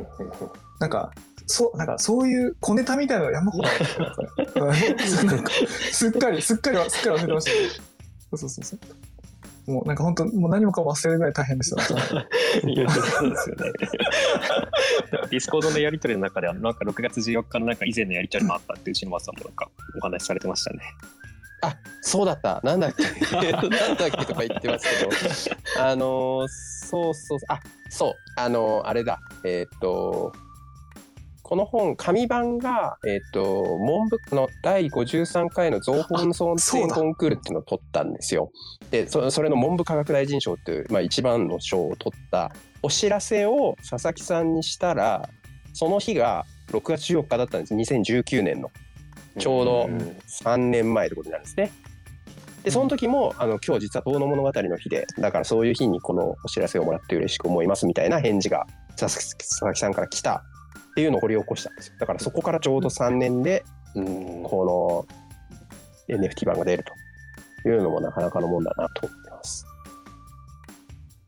[0.80, 1.12] なんか、
[1.46, 5.16] そう、なんかそういう小ネタみたいなの山ほどあるんです
[5.92, 7.82] すっかり、すっかりは、すっかり忘れてました
[8.38, 8.80] そうそうそう。
[9.66, 11.82] もうなんか本当、もう何もかも忘れるぐらい大変でした。
[12.68, 13.72] いやそうですよね。
[15.30, 20.80] Discord のやり取りの中では、なんか6月14日のなんか以前のやり取りもあったって、内沼さんもなんかお話しされてましたね。
[21.62, 25.04] あそうだったなんだっけなんだっけとか言ってますけ
[25.76, 27.58] どあのーそうそうあ
[27.88, 30.32] そうあのーあれだえーっと
[31.48, 36.88] この本紙版が、えーっと文部の第53回の造本尊そうだ。
[36.88, 38.50] 典コンクールっていうのを取ったんですよ。
[38.90, 42.50] でそそれの文部科学大臣賞っていう、まあ、一番の賞を取った。
[42.82, 45.28] お知らせを佐々木さんにしたら
[45.72, 47.74] その日が6月14日だったんです。
[47.76, 48.72] 2019年の。
[49.38, 51.70] ちょうどん3年前ってことになるんですね。
[52.64, 58.66] でその時もあの今日実は「遠野物語」の日でだからそういう日にこのお知らせをもらって嬉しく思いますみたいな返事が
[58.96, 60.42] 佐々木さんから来た
[60.96, 65.06] っていうのを掘り起こしたんですよだからそこからちょうど3年でうんこ
[66.08, 66.84] の NFT 版が出る
[67.62, 69.66] というのもなかなかのもんだなと思ってます。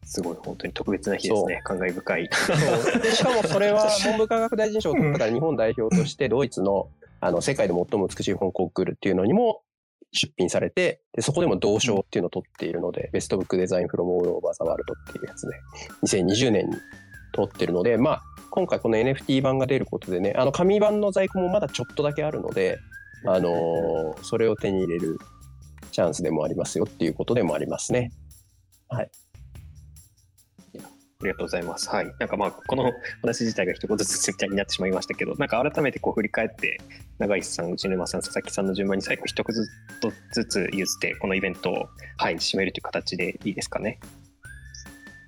[0.04, 1.60] すごい本当に特別な日ですね。
[1.64, 2.30] 感慨深い。
[3.12, 6.88] しかもそれは 文部科学大臣賞を取ったから日本代表としてドイツの
[7.20, 9.62] あの世界で最も美しい本コンクールっていうのにも
[10.12, 15.56] 出品されてでそこでも銅賞っていうのを取っているので、ベストブックデザインフロムオールオーバーザワールドっていうやつね
[16.04, 16.76] 2020年に
[17.32, 22.78] 取ってるのでまあ今回この NFT 版が出ることでねあの紙版の在庫もまだちょっとだけあるので
[23.26, 25.18] あのーそれを手に入れる
[25.92, 28.12] チャンスでもありますよっていうことでもありますね。
[28.88, 29.10] はい
[31.20, 31.88] ありがとうございます。
[31.88, 32.06] はい。
[32.20, 32.92] なんかまあ、この
[33.22, 36.80] 話自体が一言ずつみたいになってしまいましたけど、なんか改めてこう振り返って、
[37.18, 39.56] 長石さん、内沼さん、佐々木さんの順番に最後一言
[40.32, 41.88] ずつ言って、このイベントを、
[42.18, 43.98] はい、締めるという形でいいですかね。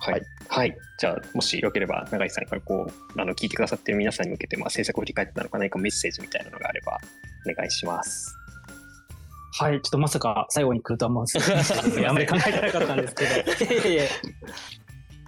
[0.01, 0.12] はい。
[0.14, 0.76] はいはい。
[0.98, 6.98] じゃあ、もしよければ、長石さんからこう、あの、聞いてくださっている皆さんに向けて、まあ、制作を振り返ってなのか何かメッセージみたいなのがあれば、
[7.48, 8.36] お願いします。
[9.53, 14.11] はい、ちょっとまさか最後に来るとは思うんですけど、あんまり考えてなかったんですけど、いやいやいや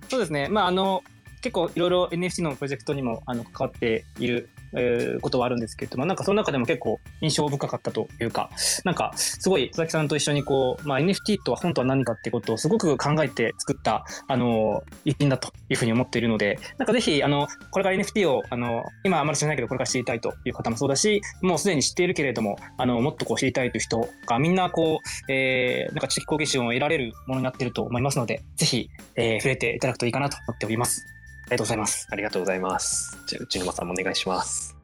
[0.08, 1.04] そうですね、まあ、あの、
[1.40, 8.50] 結構いろいろ NFT のプロジェクトにもあの関わっている、えーことはあるんですけれども、なんかその中でも結構印象深かったというか、
[8.84, 31.21] なんかすごい佐々木さんと一緒にこう、まあ、NFT とは本当は何かってことをすごく考えて作った、あの、一品だというふうに思っているので、なんかぜひ、あの、これから NFT を、あの、今あまり知らないけど、これから知りたいという方もそうだし、もうすでに知っているけれども、あの、もっとこう知りたいという人がみんなこう、えー、なんか知的好奇心を得られるものになっていると思いますので、ぜひ、えー、触れていただくといいかなと思っております。
[31.46, 32.08] ありがとうございます。
[32.10, 33.18] ありがとうございます。
[33.26, 34.76] じゃあ、内沼さんもお願いします。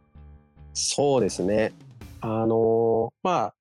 [0.74, 1.72] そうですね。
[2.20, 3.54] あのまあ、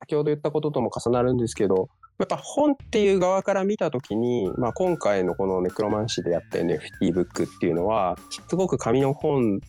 [0.00, 1.88] 先ほど言ったこととも重なるんですけど、
[2.18, 8.16] やっぱ本っていう側から見たときに、まあ、今回のこのネクロマンシーでやった NFT ブックっていうのは、
[8.48, 9.60] すごく紙の本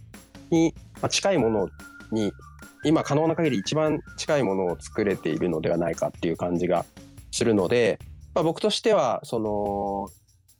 [0.50, 0.74] に
[1.10, 1.70] 近いもの
[2.12, 2.32] に、
[2.86, 6.86] 今可能な限り一番近いものを作れているのではないかっていう感じが
[7.32, 8.00] するので、
[8.34, 10.08] まあ、僕としては、その、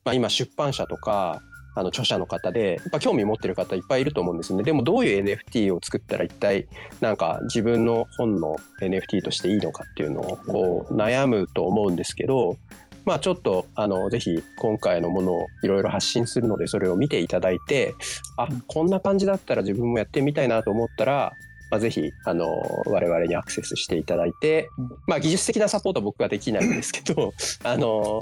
[0.04, 1.42] まあ、今出版社とか、
[1.78, 4.64] あの著者の方で、やっぱ興味持ってる方いっぱいいると思うんですね。
[4.64, 6.68] でもどういう NFT を作ったら一体
[7.02, 12.58] なんか自分の本の NFT としていいのかっていうのをこう悩むと思うんですけど、
[13.06, 17.94] まあちょっとあのぜひ今回のものをいろいろ発信するのでそれを見ていただいて、
[18.38, 21.34] あこんな感じだったら自分もやってみたいなと思ったら、
[21.70, 24.70] まあ、ぜひあの我々にアクセスしていただいて、
[25.06, 28.22] まあ技術的なサポートは僕はできないんですけど、 あの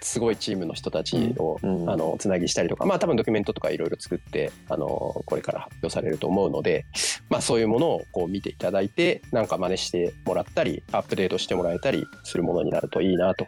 [0.00, 6.84] すごいチームの人たちをうんあのつなぎしたりとか、まあ多分ドキュメントとかいろいろ作ってあのこれから発表されると思うので、
[7.30, 13.46] まあそういうものをこう見ていただいて、なんか真似してもらったり、アップデートしてもらえたりするものになるといいなと。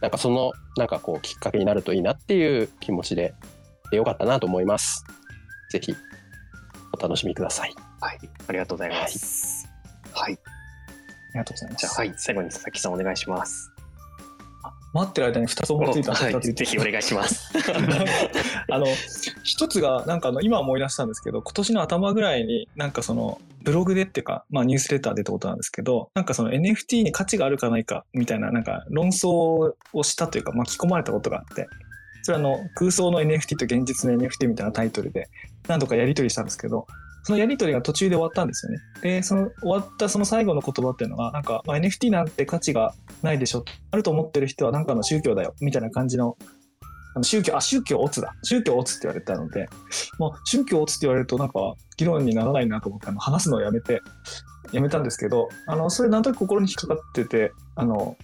[0.00, 3.34] なんかそのなんかこうきっかけになるといいなっていう気持ちで
[3.92, 5.04] よかったなと思います。
[5.70, 5.94] ぜひ
[6.92, 7.85] お楽しみください。
[8.00, 8.18] はい。
[8.48, 9.68] ありがとうございます。
[10.12, 10.32] はい。
[10.32, 11.80] ありがとうございます。
[11.80, 12.14] じゃあ、はい。
[12.16, 13.70] 最後に佐々木さんお願いします。
[14.96, 17.52] 待ってる間に2つ思いついたんではいぜひお願いします。
[18.70, 18.86] あの
[19.42, 31.66] 一つがなんかあの今思い出したんですけど今年の頭ぐらいになんかそのブログでっていうか、まあ、ニュースレターでってことなんですけどなんかその NFT に価値があるかないかみたいななんか論争をしたというか巻き込まれたことがあって
[32.22, 35.28] それはあの空想の NFT と現実の NFT みたいなタイトルで
[35.68, 36.86] 何度かやり取りしたんですけど
[37.26, 38.78] そのやり取りが途中で終わったんですよね。
[39.02, 43.64] で、その終わったその最後の言葉っていうのが、なんか、まあ、NFT なんて価値がないでしょ。
[43.90, 45.52] あると思ってる人はなんかの宗教だよ。
[45.60, 46.36] みたいな感じの
[47.16, 48.32] あの宗教、あ、宗教オツだ。
[48.44, 49.68] 宗教オツって言われたので、
[50.20, 54.02] もう宗教オツって言われるとなんか議論にならないなと思って、話すのをやめて、
[54.70, 58.16] やめたんですけど、あの、それなんとなく心に引っかかってて、あの、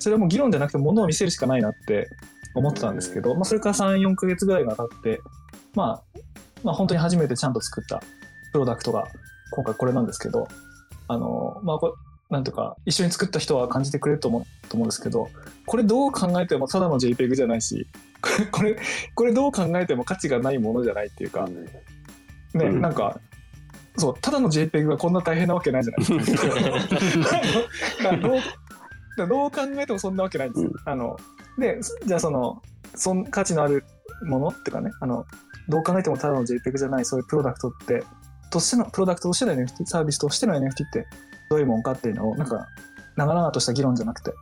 [0.00, 2.08] それはもう議論じゃなくて物を見せるしかないなって
[2.56, 5.20] 思ってたんですけど、まあ、それから3、4ヶ月ぐらいが経って、
[5.74, 6.02] まあ、
[6.62, 8.02] まあ、本当に初めてちゃんと作った
[8.52, 9.08] プロダクトが
[9.50, 10.48] 今回これなんですけど、
[11.08, 11.92] あの、まあ、これ、
[12.30, 15.28] なんていうか、一緒に作った人は感じてくれると思うと思うんですけど、
[15.66, 17.86] これどう考えてもただの JPEG じゃないし、
[18.20, 18.76] これ、これ、
[19.14, 21.54] これどう考えても価値がないものじゃないっていうか、ね、
[22.54, 23.18] うんなんか、
[23.96, 26.42] そう、ただの JPEG がこんな大変なわけないじゃないですか。
[29.26, 30.70] どう考えてもそんなわけないんですよ。
[30.84, 31.18] あの
[31.58, 32.62] で、じゃあその、
[32.94, 33.84] そん価値のある
[34.22, 35.26] ものっていうかね、あの、
[35.68, 38.02] どう考えてもただの JPEG じゃない、そういうプロダクトって、
[38.50, 41.06] としての、プロダクトとしての NFT、サービスとしての NFT って
[41.50, 42.68] どういうもんかっていうのを、なんか、
[43.16, 44.32] 長々とした議論じゃなくて、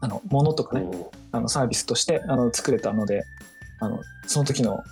[0.00, 0.86] あの、ものとかね、
[1.30, 3.24] あのサービスとしてあの作れたので、
[3.80, 4.82] あの、その時の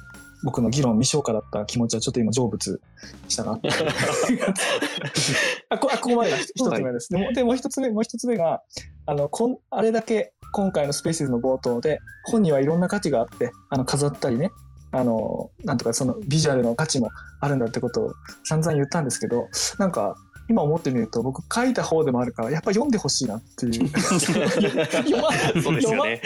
[0.42, 2.80] 僕の議論未消化だった気持ちはちょっと今成仏
[3.28, 3.68] したなって。
[5.68, 7.12] あこあここまでが一つ目です。
[7.12, 8.62] でもでもう一つ目、もう一つ目が、
[9.06, 12.00] あのこんあれだけ今回のスペースの冒頭で、
[12.30, 14.50] 本にはいろんな価値があって、あの飾ったりね、
[14.92, 17.10] あの、なんとかそのビジュアルの価値も
[17.40, 18.14] あるんだってことを
[18.44, 20.16] 散々言ったんですけど、なんか、
[20.50, 25.30] 今思ってみると僕書いた方でもあるからやっぱ読んでほしいなっていう読ま
[25.62, 26.20] そうですよね。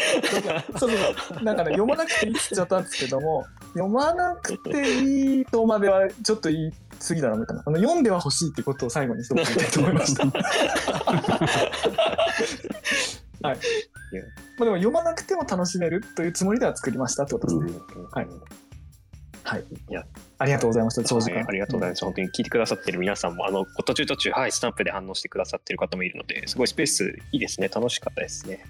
[0.79, 0.99] そうそう
[1.29, 3.45] そうなんかね読まなくていいって言っちゃったんですけども
[3.75, 6.73] 読まなくていいとまではちょっと言い
[7.07, 10.25] 過ぎだなみたいなあの読んではほしいってことを最後に一言言いたいと思いました。
[13.45, 13.59] はい。
[14.59, 17.80] まあでも読まなくても楽しめるというつもりでは作りましたってことですね。
[18.12, 18.26] はい。
[19.45, 19.64] はい。
[19.90, 20.05] いや
[20.38, 21.05] ありがとうございました。
[21.05, 21.36] 長時間。
[21.36, 22.05] はいありがとうございます。
[22.05, 27.68] 本当に聞いてくださってる皆さんも、あの、途中途中、はい、スタンプで反応してくださってる方もいるので、すごいスペースいいですね。
[27.68, 28.64] 楽しかったですね。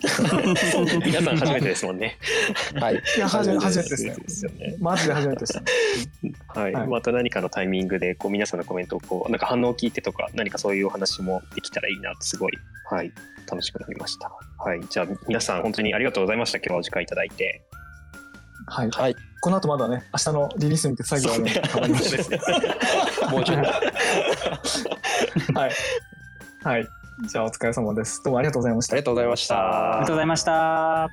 [1.04, 2.16] 皆さん初めてですもんね。
[2.74, 2.94] はい。
[2.94, 4.14] いや、初め初めてですね。
[4.14, 4.76] ですよね。
[4.78, 5.66] マジで初めてでしたね。
[6.48, 12.52] はい、はいまた何かのタイミングでこう皆さんのコメントをこうなんか反応を聞いてとか何かそういうお話もできたらいいなってすごい
[12.90, 13.12] はい
[13.50, 14.30] 楽しくなりました。
[14.58, 16.58] はい、じゃあ皆さん本当にありがとうございました。
[16.58, 17.62] 今日はお時間いただいて。
[18.66, 18.90] はい。
[18.90, 19.16] はい。
[19.42, 22.40] この後まだね、明日のリリースに向けて作業あるので、頑張りますね。
[23.30, 23.70] もうちょっと。
[25.58, 25.70] はい。
[26.62, 26.88] はい。
[27.28, 28.22] じゃあお疲れ様です。
[28.24, 29.02] どうもありがとうございましたあり。
[29.02, 29.92] がとうございました。
[29.92, 31.10] ありがとうございました。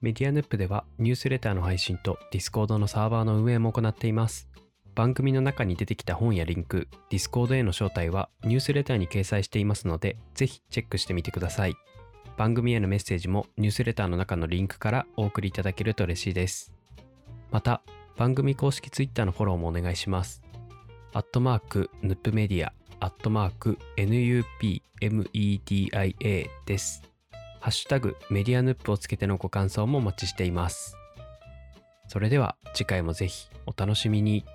[0.00, 4.48] メディアヌップではニュースレターの配信と Discord のサーバーの運営も行っています。
[4.94, 11.74] 番組の中に出てきた本やリンク、Discord への招待はニュースレターに掲載していますので、ぜひチェックしてみてください。
[12.40, 16.72] 番組へのメッセージもニュースレターの中のリンクからお送りいただけると嬉しいです。
[17.50, 17.82] また、
[18.16, 20.42] 番組公式 Twitter のフォローもお願いします。
[21.12, 24.80] アットマーク、ヌップメディア、アットマーク、NUPMEDIA
[26.64, 27.02] です。
[27.60, 30.96] ハッシュタグメディアヌップをつけてのご感想もお待ちしています。
[32.08, 34.46] それでは次回もぜひお楽しみに。